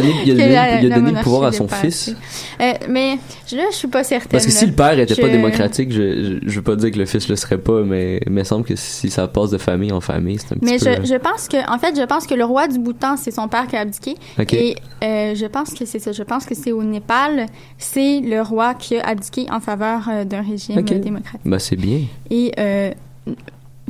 donné, 0.00 0.14
il 0.24 0.30
a 0.30 0.34
donné- 0.34 0.52
la- 0.52 0.80
il 0.82 0.92
a 0.92 0.96
donné 0.96 1.10
le 1.12 1.22
pouvoir 1.22 1.44
à 1.44 1.52
son 1.52 1.66
fils. 1.68 2.14
Euh, 2.60 2.72
mais 2.88 3.18
là, 3.52 3.64
je 3.70 3.76
suis 3.76 3.88
pas 3.88 4.04
certaine. 4.04 4.30
Parce 4.30 4.46
que 4.46 4.52
si 4.52 4.66
le 4.66 4.72
père 4.72 4.98
était 4.98 5.14
pas 5.20 5.28
démocratique, 5.28 5.92
je, 5.92 6.38
je 6.44 6.56
veux 6.56 6.62
pas 6.62 6.76
dire 6.76 6.90
que 6.92 6.98
le 6.98 7.06
fils 7.06 7.28
le 7.28 7.36
serait 7.36 7.58
pas, 7.58 7.82
mais 7.84 8.20
il 8.26 8.32
me 8.32 8.44
semble 8.44 8.64
que 8.64 8.76
si 8.76 9.10
ça 9.10 9.26
passe 9.28 9.50
de 9.50 9.58
famille 9.58 9.92
en 9.92 10.00
famille, 10.00 10.38
c'est 10.38 10.54
un 10.54 10.58
petit 10.58 10.64
Mais 10.72 10.78
peu. 10.78 11.02
je, 11.04 11.12
je 11.12 11.16
pense 11.16 11.48
que, 11.48 11.56
en 11.72 11.78
fait, 11.78 11.94
je 11.98 12.04
pense 12.04 12.26
que 12.26 12.34
le 12.34 12.44
roi 12.44 12.68
du 12.68 12.78
Bhoutan, 12.78 13.16
c'est 13.16 13.30
son 13.30 13.48
père 13.48 13.66
qui 13.66 13.76
a 13.76 13.80
abdiqué. 13.80 14.14
Et 14.52 14.76
euh, 15.04 15.34
je 15.34 15.46
pense 15.46 15.74
que 15.74 15.84
c'est 15.84 15.98
ça. 15.98 16.12
Je 16.12 16.22
pense 16.22 16.44
que 16.46 16.54
c'est 16.54 16.72
au 16.72 16.82
Népal, 16.82 17.46
c'est 17.78 18.20
le 18.20 18.42
roi 18.42 18.74
qui 18.74 18.96
a 18.96 19.06
abdiqué 19.06 19.46
en 19.50 19.60
faveur 19.60 20.08
euh, 20.10 20.24
d'un 20.24 20.42
régime 20.42 20.78
Ok. 20.78 20.92
euh, 20.92 20.98
démocratique. 20.98 21.40
Bah, 21.44 21.58
c'est 21.58 21.76
bien. 21.76 22.00
Et 22.30 22.52
euh, 22.58 22.92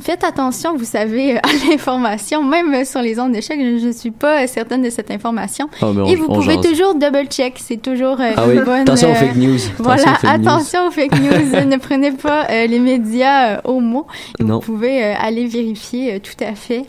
faites 0.01 0.23
attention, 0.23 0.75
vous 0.75 0.83
savez, 0.85 1.37
à 1.37 1.41
l'information, 1.69 2.43
même 2.43 2.83
sur 2.85 3.01
les 3.01 3.19
ondes 3.19 3.33
d'échec, 3.33 3.59
je 3.59 3.85
ne 3.87 3.91
suis 3.91 4.09
pas 4.11 4.47
certaine 4.47 4.81
de 4.81 4.89
cette 4.89 5.11
information. 5.11 5.69
Ah, 5.81 5.87
on- 5.87 6.05
Et 6.05 6.15
vous 6.15 6.27
pouvez 6.27 6.59
toujours 6.59 6.95
double-check, 6.95 7.55
c'est 7.59 7.81
toujours 7.81 8.19
euh, 8.19 8.31
Ah 8.35 8.45
une 8.45 8.59
oui, 8.59 8.65
bonne... 8.65 8.81
attention 8.81 9.11
aux 9.11 9.15
fake 9.15 9.35
news. 9.35 9.57
Voilà, 9.77 10.01
aux 10.01 10.05
fake 10.15 10.23
news. 10.39 10.47
attention 10.47 10.87
aux 10.87 10.91
fake 10.91 11.19
news. 11.19 11.65
ne 11.67 11.77
prenez 11.77 12.11
pas 12.11 12.47
euh, 12.49 12.65
les 12.67 12.79
médias 12.79 13.57
euh, 13.57 13.61
au 13.65 13.79
mot. 13.79 14.07
Non. 14.39 14.55
Vous 14.55 14.61
pouvez 14.73 15.03
aller 15.03 15.45
vérifier 15.45 16.19
tout 16.19 16.43
à 16.43 16.55
fait. 16.55 16.83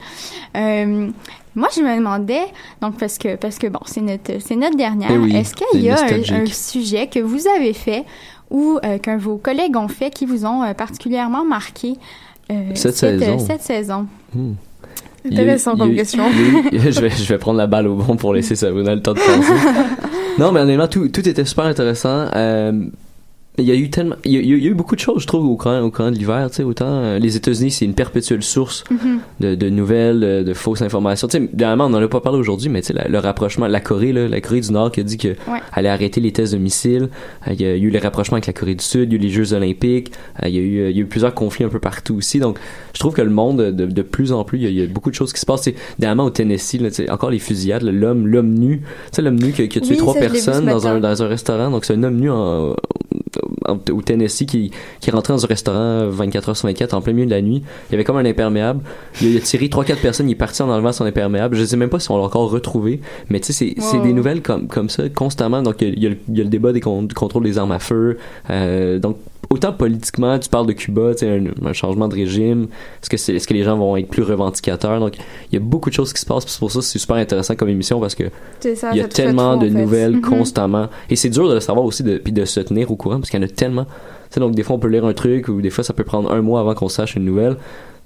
Moi, 1.55 1.69
je 1.75 1.83
me 1.83 1.97
demandais, 1.97 2.45
donc 2.81 2.99
parce 2.99 3.19
que 3.19 3.37
parce 3.37 3.59
que 3.59 3.67
bon, 3.67 3.81
c'est 3.85 4.01
notre 4.01 4.41
c'est 4.41 4.57
notre 4.57 4.77
dernière. 4.77 5.11
Oui, 5.13 5.37
Est-ce 5.37 5.55
qu'il 5.55 5.83
y 5.83 5.91
a 5.91 6.03
un, 6.03 6.47
sujet 6.47 7.09
que 7.09 7.19
vous 7.19 7.47
avez 7.47 7.73
fait 7.75 8.05
ou 8.51 8.79
euh, 8.85 8.99
qu'un 8.99 9.19
vos 9.19 9.37
collègues 9.37 9.77
ont 9.77 9.89
fait 9.89 10.11
qui 10.11 10.27
vous 10.27 10.45
ont 10.47 10.63
euh, 10.63 10.75
particulièrement 10.75 11.45
marqué 11.45 11.95
euh, 12.51 12.71
Cette 12.75 13.03
euh, 13.05 13.19
saison. 13.19 13.39
cette 13.39 13.63
saison? 13.63 14.07
Hmm. 14.35 14.53
Intéressant 15.25 15.77
comme 15.77 15.95
question. 15.95 16.25
il 16.73 16.81
je, 16.93 17.01
vais, 17.01 17.11
je 17.11 17.29
vais 17.29 17.39
prendre 17.39 17.59
la 17.59 17.67
balle 17.67 17.87
au 17.87 17.95
bon 17.95 18.17
pour 18.17 18.35
laisser 18.35 18.57
Sabrina 18.57 18.95
le 18.95 19.03
temps 19.03 19.15
de 19.15 19.21
penser. 19.21 19.53
non, 20.39 20.51
mais 20.51 20.61
honnêtement, 20.61 20.89
tout, 20.89 21.09
tout 21.09 21.27
était 21.29 21.45
super 21.45 21.65
intéressant. 21.65 22.27
Euh, 22.35 22.73
il 23.59 23.65
y 23.65 23.71
a 23.71 23.75
eu 23.75 23.91
tellement, 23.91 24.17
il 24.25 24.33
y 24.33 24.37
a, 24.39 24.41
il 24.41 24.49
y 24.65 24.67
a 24.67 24.71
eu 24.71 24.75
beaucoup 24.75 24.95
de 24.95 25.01
choses, 25.01 25.23
je 25.23 25.27
trouve, 25.27 25.47
au 25.47 25.57
courant, 25.57 25.81
au 25.83 25.91
courant 25.91 26.11
de 26.11 26.17
l'hiver. 26.17 26.49
Tu 26.49 26.57
sais, 26.57 26.63
autant 26.63 26.87
euh, 26.89 27.19
les 27.19 27.37
États-Unis, 27.37 27.71
c'est 27.71 27.85
une 27.85 27.93
perpétuelle 27.95 28.43
source 28.43 28.83
Mhm. 28.91 29.19
de, 29.41 29.55
de 29.55 29.69
nouvelles, 29.69 30.25
euh, 30.25 30.43
de 30.43 30.55
fausses 30.55 30.81
informations. 30.81 31.29
Tu 31.29 31.37
sais, 31.39 31.51
dernièrement, 31.53 31.85
on 31.87 31.91
n'en 31.91 32.03
a 32.03 32.09
pas 32.09 32.21
parlé 32.23 32.39
aujourd'hui, 32.39 32.71
mais 32.71 32.81
tu 32.81 32.89
sais, 32.89 32.93
la- 32.95 33.09
le 33.09 33.19
rapprochement, 33.19 33.67
la 33.67 33.81
Corée, 33.81 34.13
là, 34.15 34.27
la 34.27 34.41
Corée 34.41 34.61
du 34.63 34.73
Nord 34.73 34.91
qui 34.91 35.01
a 35.01 35.03
dit 35.03 35.19
qu'elle 35.19 35.37
allait 35.73 35.91
arrêter 35.91 36.23
les 36.23 36.33
tests 36.33 36.55
de 36.55 36.59
missiles. 36.59 37.11
Euh, 37.47 37.53
Il 37.53 37.61
y 37.61 37.67
a 37.67 37.77
eu 37.77 37.91
les 37.91 37.99
rapprochements 37.99 38.37
avec 38.37 38.47
la 38.47 38.55
Corée 38.55 38.75
du 38.75 38.85
Sud, 38.85 39.13
il 39.13 39.17
y 39.17 39.17
a 39.17 39.19
eu 39.19 39.23
les 39.23 39.29
Jeux 39.31 39.53
Olympiques. 39.53 40.13
Euh, 40.43 40.49
Il 40.49 40.55
y 40.55 40.59
a 40.59 40.63
eu, 40.63 40.79
euh, 40.81 40.91
il 40.91 40.97
y 40.97 41.01
a 41.01 41.03
eu 41.03 41.07
plusieurs 41.07 41.35
conflits 41.35 41.65
un 41.65 41.69
peu 41.69 41.79
partout 41.79 42.15
aussi. 42.15 42.39
Donc, 42.41 42.59
je 42.95 43.01
trouve 43.01 43.13
que 43.13 43.21
le 43.23 43.31
monde, 43.31 43.59
de, 43.61 43.85
de 43.85 44.03
plus 44.03 44.33
en 44.33 44.45
plus, 44.45 44.59
il 44.59 44.65
y, 44.65 44.67
a, 44.67 44.71
il 44.71 44.79
y 44.79 44.83
a 44.83 44.87
beaucoup 44.87 45.11
de 45.11 45.15
choses 45.15 45.33
qui 45.35 45.41
se 45.41 45.45
passent. 45.47 45.69
Dernièrement, 45.99 46.25
au 46.25 46.31
Tennessee, 46.31 46.81
là, 46.81 46.89
tu 46.89 46.97
sais, 46.97 47.11
encore 47.11 47.31
les 47.31 47.39
fusillades, 47.39 47.83
l'homme, 47.83 48.27
l'homme 48.27 48.55
nu. 48.55 48.79
Tu 48.79 48.87
sais, 49.13 49.21
l'homme 49.23 49.37
nu 49.39 49.53
qui, 49.53 49.61
a- 49.63 49.67
qui 49.67 49.77
a 49.79 49.81
tué 49.83 49.91
Oui, 49.91 49.97
trois 49.99 50.15
personnes 50.15 50.65
dans 50.65 50.87
un, 50.87 50.99
dans 51.01 51.23
un 51.23 51.27
restaurant. 51.29 51.71
Donc, 51.71 51.85
c'est 51.85 51.93
un 51.93 52.03
homme 52.03 52.17
nu 52.19 52.31
en, 52.31 52.71
en- 52.71 52.77
au 53.69 54.03
Tennessee 54.03 54.47
qui, 54.47 54.71
qui 55.01 55.11
rentré 55.11 55.33
dans 55.33 55.45
un 55.45 55.49
restaurant 55.49 56.07
24 56.09 56.49
heures 56.51 56.57
sur 56.57 56.69
24 56.69 56.95
en 56.95 57.01
plein 57.03 57.13
milieu 57.13 57.27
de 57.27 57.31
la 57.31 57.43
nuit. 57.43 57.63
Il 57.89 57.93
y 57.93 57.95
avait 57.95 58.05
comme 58.05 58.17
un 58.17 58.25
imperméable. 58.25 58.81
Il 59.21 59.29
a, 59.29 59.31
il 59.31 59.37
a 59.37 59.41
tiré 59.41 59.67
3-4 59.67 59.97
personnes. 59.97 60.29
Il 60.29 60.33
est 60.33 60.37
parti 60.37 60.63
en 60.63 60.69
enlevant 60.71 60.93
son 60.93 61.05
imperméable. 61.05 61.57
Je 61.57 61.65
sais 61.65 61.77
même 61.77 61.89
pas 61.91 61.99
si 62.01 62.11
on 62.11 62.17
l'a 62.19 62.25
encore 62.25 62.51
retrouvé. 62.51 63.01
Mais 63.31 63.41
tu 63.41 63.53
sais, 63.53 63.75
c'est 63.75 63.81
c'est 63.83 63.97
Wow. 63.99 64.03
des 64.05 64.13
nouvelles 64.13 64.43
comme, 64.43 64.69
comme 64.69 64.89
ça 64.89 65.09
constamment. 65.09 65.63
Donc, 65.63 65.83
il 65.83 65.89
y 65.89 65.91
a, 65.91 65.95
il 65.95 66.03
y 66.03 66.07
a 66.07 66.11
le, 66.11 66.17
il 66.29 66.39
y 66.39 66.41
a 66.41 66.45
le 66.45 66.51
débat 66.51 66.73
des 66.73 66.81
con- 66.81 67.03
du 67.03 67.15
contrôle 67.15 67.45
des 67.45 67.59
armes 67.59 67.73
à 67.73 67.79
feu. 67.79 68.19
Euh, 68.51 68.99
donc, 68.99 69.17
autant 69.53 69.73
politiquement, 69.73 70.39
tu 70.39 70.49
parles 70.49 70.67
de 70.67 70.73
Cuba, 70.73 71.13
un, 71.23 71.67
un 71.67 71.73
changement 71.73 72.09
de 72.09 72.15
régime. 72.15 72.69
Est-ce 73.03 73.11
que, 73.33 73.47
que 73.47 73.55
les 73.55 73.63
gens 73.63 73.77
vont 73.77 73.97
être 73.97 74.09
plus 74.09 74.23
revendicateurs? 74.23 74.99
Donc, 75.01 75.17
il 75.51 75.55
y 75.55 75.57
a 75.57 75.61
beaucoup 75.61 75.91
de 75.91 75.95
choses 75.95 76.13
qui 76.13 76.21
se 76.21 76.27
passent. 76.27 76.45
C'est 76.47 76.59
pour 76.59 76.71
ça 76.71 76.79
que 76.81 76.85
c'est 76.85 76.99
super 76.99 77.17
intéressant 77.17 77.55
comme 77.55 77.69
émission 77.69 78.01
parce 78.01 78.15
que 78.15 78.25
il 78.65 78.97
y 78.97 79.01
a 79.01 79.09
tellement 79.09 79.57
de 79.57 79.67
en 79.67 79.71
fait. 79.71 79.81
nouvelles 79.83 80.17
Mhm. 80.17 80.21
constamment 80.23 80.89
et 81.11 81.17
c'est 81.17 81.29
dur 81.31 81.49
de 81.49 81.55
le 81.55 81.61
savoir 81.61 81.85
aussi 81.85 82.03
de, 82.03 82.19
puis 82.19 82.33
de 82.33 82.45
se 82.45 82.61
tenir 82.61 82.91
au 82.91 82.97
courant 82.97 83.19
parce 83.19 83.31
qu'il 83.31 83.41
y 83.41 83.43
en 83.43 83.47
a 83.47 83.51
tellement 83.51 83.85
tu 83.85 83.91
sais 84.31 84.41
donc 84.41 84.55
des 84.55 84.63
fois 84.63 84.77
on 84.77 84.79
peut 84.79 84.89
lire 84.89 85.05
un 85.05 85.13
truc 85.13 85.49
ou 85.49 85.61
des 85.61 85.71
fois 85.71 85.85
ça 85.85 85.93
peut 85.93 86.05
prendre 86.05 86.31
un 86.33 86.41
mois 86.43 86.61
avant 86.61 86.75
qu'on 86.75 86.89
sache 86.89 87.17
une 87.17 87.25
nouvelle 87.25 87.57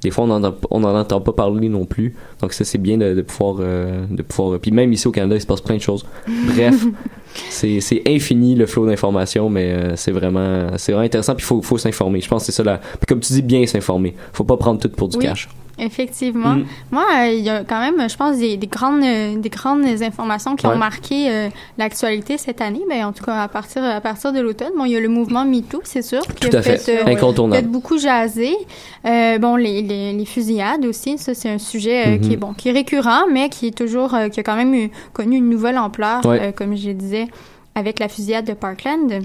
des 0.03 0.11
fois 0.11 0.25
on 0.25 0.39
n'en 0.39 0.55
on 0.71 0.81
n'en 0.81 0.95
entend 0.99 1.21
pas 1.21 1.33
parler 1.33 1.69
non 1.69 1.85
plus 1.85 2.15
donc 2.41 2.53
ça 2.53 2.65
c'est 2.65 2.79
bien 2.79 2.97
de, 2.99 3.15
de 3.15 3.23
pouvoir 3.23 3.57
euh, 3.61 4.05
de 4.11 4.23
pouvoir 4.23 4.59
puis 4.59 4.71
même 4.73 4.93
ici 4.93 5.07
au 5.09 5.13
Canada 5.13 5.37
il 5.37 5.41
se 5.41 5.47
passe 5.47 5.61
plein 5.61 5.77
de 5.77 5.81
choses 5.83 6.05
bref 6.49 6.85
c'est 7.51 7.81
c'est 7.81 8.03
infini 8.09 8.55
le 8.55 8.67
flot 8.67 8.87
d'informations 8.87 9.49
mais 9.51 9.73
euh, 9.73 9.97
c'est 9.97 10.13
vraiment 10.13 10.69
c'est 10.77 10.93
vraiment 10.93 11.05
intéressant 11.07 11.35
puis 11.35 11.45
faut 11.45 11.63
faut 11.63 11.79
s'informer. 11.79 12.21
Je 12.21 12.29
pense 12.29 12.43
que 12.43 12.47
c'est 12.47 12.57
ça 12.57 12.63
la 12.65 12.79
puis 12.79 13.07
comme 13.09 13.21
tu 13.21 13.33
dis 13.33 13.43
bien 13.43 13.67
s'informer. 13.67 14.15
Faut 14.33 14.45
pas 14.45 14.57
prendre 14.57 14.81
tout 14.81 14.89
pour 14.89 15.09
du 15.09 15.17
Oui. 15.19 15.25
cash 15.25 15.49
Effectivement. 15.79 16.55
Mm. 16.55 16.65
Moi, 16.91 17.05
euh, 17.21 17.27
il 17.33 17.45
y 17.45 17.51
a 17.51 17.63
quand 17.65 17.81
même, 17.81 18.09
je 18.09 18.17
pense, 18.17 18.39
des, 18.39 18.57
des 18.57 18.67
grandes, 18.67 19.03
euh, 19.03 19.37
des 19.37 19.51
grandes 19.51 19.85
informations 20.03 20.57
qui 20.57 20.67
Ouais. 20.67 20.73
ont 20.75 20.79
marqué 20.79 21.29
euh, 21.31 21.49
l'actualité 21.77 22.39
cette 22.39 22.61
année. 22.63 22.81
Ben, 22.89 23.05
en 23.05 23.13
tout 23.13 23.25
cas, 23.25 23.43
à 23.43 23.49
partir, 23.49 23.85
à 23.85 24.01
partir 24.01 24.33
de 24.33 24.41
l'automne. 24.41 24.71
Bon, 24.77 24.85
il 24.87 24.93
y 24.93 24.97
a 24.97 25.01
le 25.01 25.09
mouvement 25.09 25.45
MeToo, 25.45 25.81
c'est 25.85 26.01
sûr, 26.03 26.23
qui 26.23 26.49
tout 26.49 26.57
a 26.57 26.61
à 26.61 26.63
fait, 26.63 26.79
fait, 26.79 27.03
incontournable 27.03 27.63
fait 27.63 27.69
beaucoup 27.69 27.99
jaser. 27.99 28.57
Bon, 29.05 29.57
les, 29.57 29.83
les, 29.83 30.13
les 30.15 30.25
fusillades 30.25 30.85
aussi, 30.87 31.19
ça 31.19 31.35
c'est 31.35 31.51
un 31.51 31.59
sujet 31.59 32.19
qui 32.23 32.33
est 32.33 32.37
Mhm. 32.37 32.41
bon, 32.41 32.53
qui 32.55 32.71
est 32.71 32.73
récurrent, 32.73 33.25
mais 33.31 33.49
qui 33.51 33.69
est 33.69 33.77
toujours, 33.77 34.17
qui 34.33 34.41
a 34.41 34.43
quand 34.43 34.57
même 34.57 34.75
eu- 34.75 34.91
connu 35.13 35.37
une 35.37 35.49
nouvelle 35.51 35.79
ampleur, 35.79 36.25
Ouais. 36.25 36.53
comme 36.57 36.75
je 36.77 36.91
disais, 36.91 37.27
avec 37.75 37.99
la 37.99 38.09
fusillade 38.09 38.47
de 38.47 38.55
Parkland. 38.55 39.21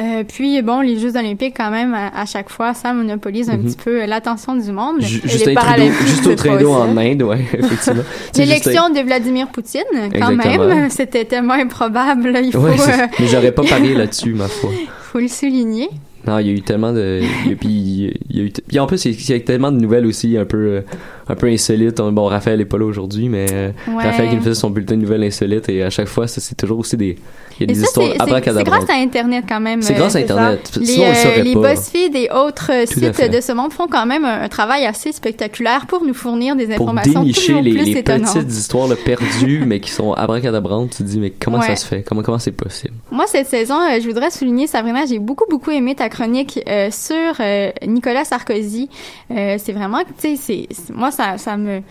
Euh, 0.00 0.24
puis 0.24 0.60
bon, 0.62 0.80
les 0.80 0.98
Jeux 0.98 1.16
Olympiques 1.16 1.54
quand 1.56 1.70
même 1.70 1.94
à, 1.94 2.08
à 2.08 2.26
chaque 2.26 2.50
fois, 2.50 2.74
ça 2.74 2.92
monopolise 2.92 3.48
un 3.48 3.56
Mhm. 3.56 3.64
petit 3.66 3.76
peu 3.76 4.04
l'attention 4.06 4.56
du 4.56 4.72
monde. 4.72 5.00
Ju- 5.00 5.20
les 5.22 5.30
Justin 5.30 6.34
Trudeau 6.34 6.72
en 6.72 6.96
Inde 6.96 7.22
ouais 7.22 7.44
effectivement 7.52 8.02
L'élection 8.36 8.90
de 8.90 9.00
Vladimir 9.00 9.48
Poutine, 9.48 9.82
quand 10.18 10.30
Exactement. 10.30 10.66
même, 10.66 10.90
c'était 10.90 11.24
tellement 11.24 11.54
improbable. 11.54 12.30
là, 12.30 12.40
Il 12.40 12.50
faut, 12.52 12.58
Ouais, 12.58 12.72
euh, 12.72 13.06
mais 13.20 13.26
j'aurais 13.28 13.52
pas 13.52 13.62
parié 13.62 13.94
là-dessus, 13.94 14.34
ma 14.34 14.48
foi. 14.48 14.70
faut 15.00 15.20
le 15.20 15.28
souligner. 15.28 15.88
Non, 16.26 16.38
il 16.38 16.46
y 16.46 16.50
a 16.50 16.52
eu 16.54 16.62
tellement 16.62 16.92
de. 16.92 17.20
Puis 17.60 17.68
il 17.68 18.36
y 18.36 18.40
a 18.40 18.44
eu. 18.44 18.50
Puis 18.66 18.78
en 18.80 18.86
plus, 18.86 19.04
il 19.04 19.30
y 19.30 19.32
a 19.34 19.40
tellement 19.40 19.70
de 19.70 19.78
nouvelles 19.78 20.06
aussi 20.06 20.36
un 20.38 20.46
peu, 20.46 20.56
euh, 20.56 20.80
un 21.28 21.34
peu 21.34 21.46
insolites. 21.48 21.96
Bon, 21.96 22.24
Raphaël 22.26 22.60
est 22.60 22.64
pas 22.64 22.78
là 22.78 22.84
aujourd'hui, 22.86 23.28
mais 23.28 23.46
euh, 23.52 23.70
Ouais. 23.88 24.02
Raphaël 24.04 24.28
qui 24.30 24.36
nous 24.36 24.42
faisait 24.42 24.54
son 24.54 24.70
bulletin 24.70 24.96
de 24.96 25.00
nouvelles 25.02 25.24
insolites 25.24 25.68
et 25.68 25.82
à 25.82 25.90
chaque 25.90 26.08
fois, 26.08 26.26
c'est 26.26 26.54
toujours 26.56 26.78
aussi 26.78 26.96
des. 26.96 27.16
Il 27.60 27.60
y 27.60 27.64
a 27.70 27.72
des 27.72 27.80
ça, 27.80 27.86
histoires 27.86 28.08
c'est- 28.26 28.64
grâce 28.64 28.90
à 28.90 28.94
Internet 28.94 29.44
quand 29.48 29.60
même. 29.60 29.80
C'est 29.80 29.94
euh, 29.94 29.98
grâce 29.98 30.16
à 30.16 30.18
ça. 30.18 30.24
Internet. 30.24 30.70
Les, 30.80 30.86
Sinon, 30.86 31.04
on 31.04 31.08
le 31.08 31.12
euh, 31.12 31.14
saurait 31.22 31.42
les 31.42 31.54
pas. 31.54 31.74
BuzzFeed 31.74 32.16
et 32.16 32.28
autres 32.34 32.70
euh, 32.72 32.84
Tout 32.84 32.94
sites 33.00 33.30
de 33.32 33.40
ce 33.40 33.52
monde 33.52 33.72
font 33.72 33.86
quand 33.86 34.06
même 34.06 34.24
un, 34.24 34.42
un 34.42 34.48
travail 34.48 34.84
assez 34.86 35.12
spectaculaire 35.12 35.86
pour 35.86 36.04
nous 36.04 36.14
fournir 36.14 36.56
des 36.56 36.66
Pour 36.66 36.74
informations 36.88 37.20
dénicher 37.22 37.46
toujours 37.46 37.62
les, 37.62 37.70
plus 37.74 37.84
les 37.84 38.02
petites 38.02 38.50
histoires 38.50 38.88
là, 38.88 38.96
perdues, 38.96 39.62
mais 39.66 39.78
qui 39.80 39.90
sont 39.90 40.12
abracadabrantes, 40.14 40.90
tu 40.90 40.96
te 40.98 41.02
dis, 41.04 41.20
mais 41.20 41.30
comment 41.30 41.58
Ouais. 41.58 41.66
ça 41.68 41.76
se 41.76 41.86
fait? 41.86 42.02
Comment 42.02 42.22
comment 42.22 42.40
c'est 42.40 42.50
possible? 42.52 42.94
Moi, 43.12 43.26
cette 43.28 43.46
saison, 43.46 43.76
euh, 43.80 44.00
je 44.00 44.06
voudrais 44.08 44.30
souligner, 44.32 44.66
Sabrina, 44.66 45.06
j'ai 45.06 45.20
beaucoup, 45.20 45.44
beaucoup 45.48 45.70
aimé 45.70 45.94
ta 45.94 46.08
chronique 46.08 46.58
euh, 46.68 46.88
sur 46.90 47.14
euh, 47.38 47.70
Nicolas 47.86 48.24
Sarkozy. 48.24 48.88
Euh, 49.30 49.56
c'est 49.58 49.72
vraiment, 49.72 50.00
tu 50.20 50.36
sais, 50.36 50.66
moi, 50.92 51.12
ça, 51.14 51.38
ça 51.38 51.56
me... 51.56 51.82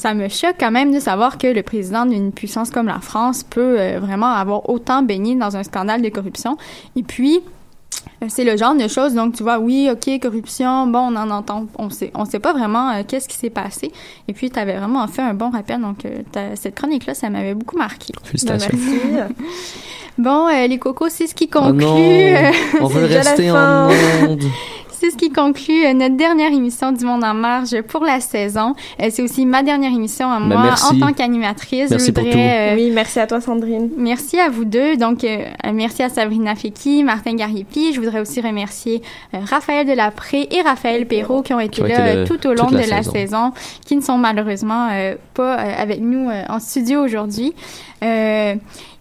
Ça 0.00 0.14
me 0.14 0.28
choque 0.28 0.54
quand 0.60 0.70
même 0.70 0.94
de 0.94 1.00
savoir 1.00 1.38
que 1.38 1.48
le 1.48 1.64
président 1.64 2.06
d'une 2.06 2.30
puissance 2.30 2.70
comme 2.70 2.86
la 2.86 3.00
France 3.00 3.42
peut 3.42 3.80
euh, 3.80 3.98
vraiment 3.98 4.28
avoir 4.32 4.70
autant 4.70 5.02
baigné 5.02 5.34
dans 5.34 5.56
un 5.56 5.64
scandale 5.64 6.02
de 6.02 6.08
corruption. 6.08 6.56
Et 6.94 7.02
puis, 7.02 7.40
euh, 8.22 8.26
c'est 8.28 8.44
le 8.44 8.56
genre 8.56 8.76
de 8.76 8.86
choses, 8.86 9.14
donc 9.14 9.34
tu 9.34 9.42
vois, 9.42 9.58
oui, 9.58 9.88
ok, 9.90 10.20
corruption, 10.22 10.86
bon, 10.86 11.00
on 11.12 11.16
en 11.16 11.28
entend, 11.30 11.66
on 11.80 11.90
sait, 11.90 12.12
on 12.14 12.24
sait 12.26 12.38
pas 12.38 12.52
vraiment 12.52 12.90
euh, 12.90 13.02
qu'est-ce 13.06 13.28
qui 13.28 13.36
s'est 13.36 13.50
passé. 13.50 13.90
Et 14.28 14.34
puis, 14.34 14.50
tu 14.50 14.60
avais 14.60 14.76
vraiment 14.76 15.04
fait 15.08 15.22
un 15.22 15.34
bon 15.34 15.50
rappel, 15.50 15.80
donc 15.80 16.04
euh, 16.04 16.22
cette 16.54 16.76
chronique-là, 16.76 17.14
ça 17.14 17.28
m'avait 17.28 17.54
beaucoup 17.54 17.76
marqué. 17.76 18.12
Félicitations. 18.22 18.70
Merci. 18.72 19.32
Bon, 20.16 20.48
euh, 20.48 20.66
les 20.66 20.78
cocos, 20.78 21.08
c'est 21.10 21.26
ce 21.26 21.34
qui 21.34 21.48
Oh 21.54 21.58
conclut. 21.58 21.84
non 21.84 22.52
On 22.80 22.86
veut 22.88 23.04
rester 23.04 23.50
en 23.50 23.54
fin. 23.54 23.88
C'est 25.00 25.10
ce 25.12 25.16
qui 25.16 25.30
conclut 25.30 25.86
euh, 25.86 25.92
notre 25.92 26.16
dernière 26.16 26.52
émission 26.52 26.90
du 26.90 27.04
Monde 27.04 27.22
en 27.22 27.32
marge 27.32 27.82
pour 27.82 28.04
la 28.04 28.18
saison. 28.18 28.74
Euh, 29.00 29.06
c'est 29.10 29.22
aussi 29.22 29.46
ma 29.46 29.62
dernière 29.62 29.92
émission 29.92 30.28
à 30.28 30.40
Ben, 30.40 30.46
moi 30.46 30.74
en 30.90 30.98
tant 30.98 31.12
qu'animatrice. 31.12 31.90
Merci 31.90 32.06
Je 32.08 32.12
pour 32.12 32.24
voudrais, 32.24 32.72
euh, 32.72 32.74
Oui, 32.74 32.90
merci 32.92 33.20
à 33.20 33.28
toi, 33.28 33.40
Sandrine. 33.40 33.90
Merci 33.96 34.40
à 34.40 34.48
vous 34.48 34.64
deux. 34.64 34.96
Donc, 34.96 35.22
euh, 35.22 35.44
merci 35.72 36.02
à 36.02 36.08
Sabrina 36.08 36.56
Feki, 36.56 37.04
Martin 37.04 37.34
Gariepi. 37.36 37.92
Je 37.92 38.00
voudrais 38.00 38.18
aussi 38.20 38.40
remercier 38.40 39.00
euh, 39.34 39.38
Raphaël 39.48 39.86
Delapré 39.86 40.48
et 40.50 40.62
Raphaël 40.62 41.06
Perrault 41.06 41.42
qui 41.42 41.54
ont 41.54 41.60
été 41.60 41.76
Qui 41.76 41.82
ont 41.82 41.86
là 41.86 42.14
été 42.14 42.24
tout 42.24 42.44
au 42.48 42.54
long 42.54 42.68
la 42.68 42.84
de 42.84 42.90
la 42.90 43.02
saison. 43.04 43.12
saison, 43.12 43.52
qui 43.86 43.94
ne 43.94 44.00
sont 44.02 44.18
malheureusement 44.18 44.88
euh, 44.90 45.14
pas 45.34 45.60
euh, 45.60 45.72
avec 45.78 46.00
nous 46.00 46.28
euh, 46.28 46.42
en 46.48 46.58
studio 46.58 47.04
aujourd'hui. 47.04 47.54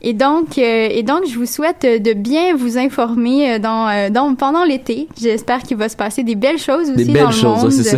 Et 0.02 0.14
donc, 0.14 0.58
euh, 0.58 0.90
et 0.92 1.04
donc, 1.04 1.22
je 1.28 1.38
vous 1.38 1.46
souhaite 1.46 1.82
de 1.82 2.14
bien 2.14 2.56
vous 2.56 2.78
informer 2.78 3.54
euh, 3.54 3.60
dans, 3.60 3.90
euh, 3.90 4.10
dans 4.10 4.34
pendant 4.36 4.64
l'été. 4.64 5.08
J'espère 5.20 5.64
qu'il 5.64 5.78
va 5.78 5.90
se 5.90 5.96
passer 5.96 6.24
des 6.24 6.36
belles 6.36 6.60
choses 6.60 6.90
aussi 6.92 7.06
Des 7.06 7.06
dans 7.06 7.14
belles 7.14 7.26
le 7.26 7.32
choses, 7.32 7.44
monde. 7.44 7.64
ouais, 7.66 7.72
c'est 7.72 7.84
ça. 7.84 7.98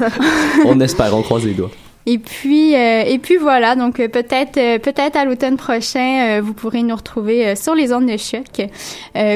on 0.64 0.80
espère, 0.80 1.16
on 1.16 1.22
croise 1.22 1.44
les 1.44 1.54
doigts. 1.54 1.70
Et 2.06 2.16
puis, 2.18 2.72
et 2.72 3.18
puis 3.22 3.36
voilà. 3.36 3.76
Donc 3.76 3.96
peut-être, 3.96 4.78
peut-être 4.78 5.14
à 5.14 5.26
l'automne 5.26 5.58
prochain, 5.58 6.40
vous 6.40 6.54
pourrez 6.54 6.82
nous 6.82 6.96
retrouver 6.96 7.54
sur 7.54 7.74
les 7.74 7.92
ondes 7.92 8.06
de 8.06 8.16
choc. 8.16 8.66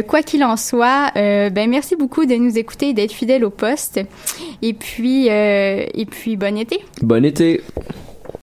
quoi 0.08 0.22
qu'il 0.22 0.42
en 0.42 0.56
soit, 0.56 1.12
ben 1.14 1.68
merci 1.68 1.96
beaucoup 1.96 2.24
de 2.24 2.34
nous 2.34 2.56
écouter 2.56 2.88
et 2.88 2.92
d'être 2.94 3.12
fidèles 3.12 3.44
au 3.44 3.50
poste. 3.50 4.00
Et 4.62 4.72
puis, 4.72 5.26
et 5.26 6.06
puis 6.10 6.36
bon 6.36 6.56
été. 6.56 6.82
Bon 7.02 7.22
été. 7.26 7.60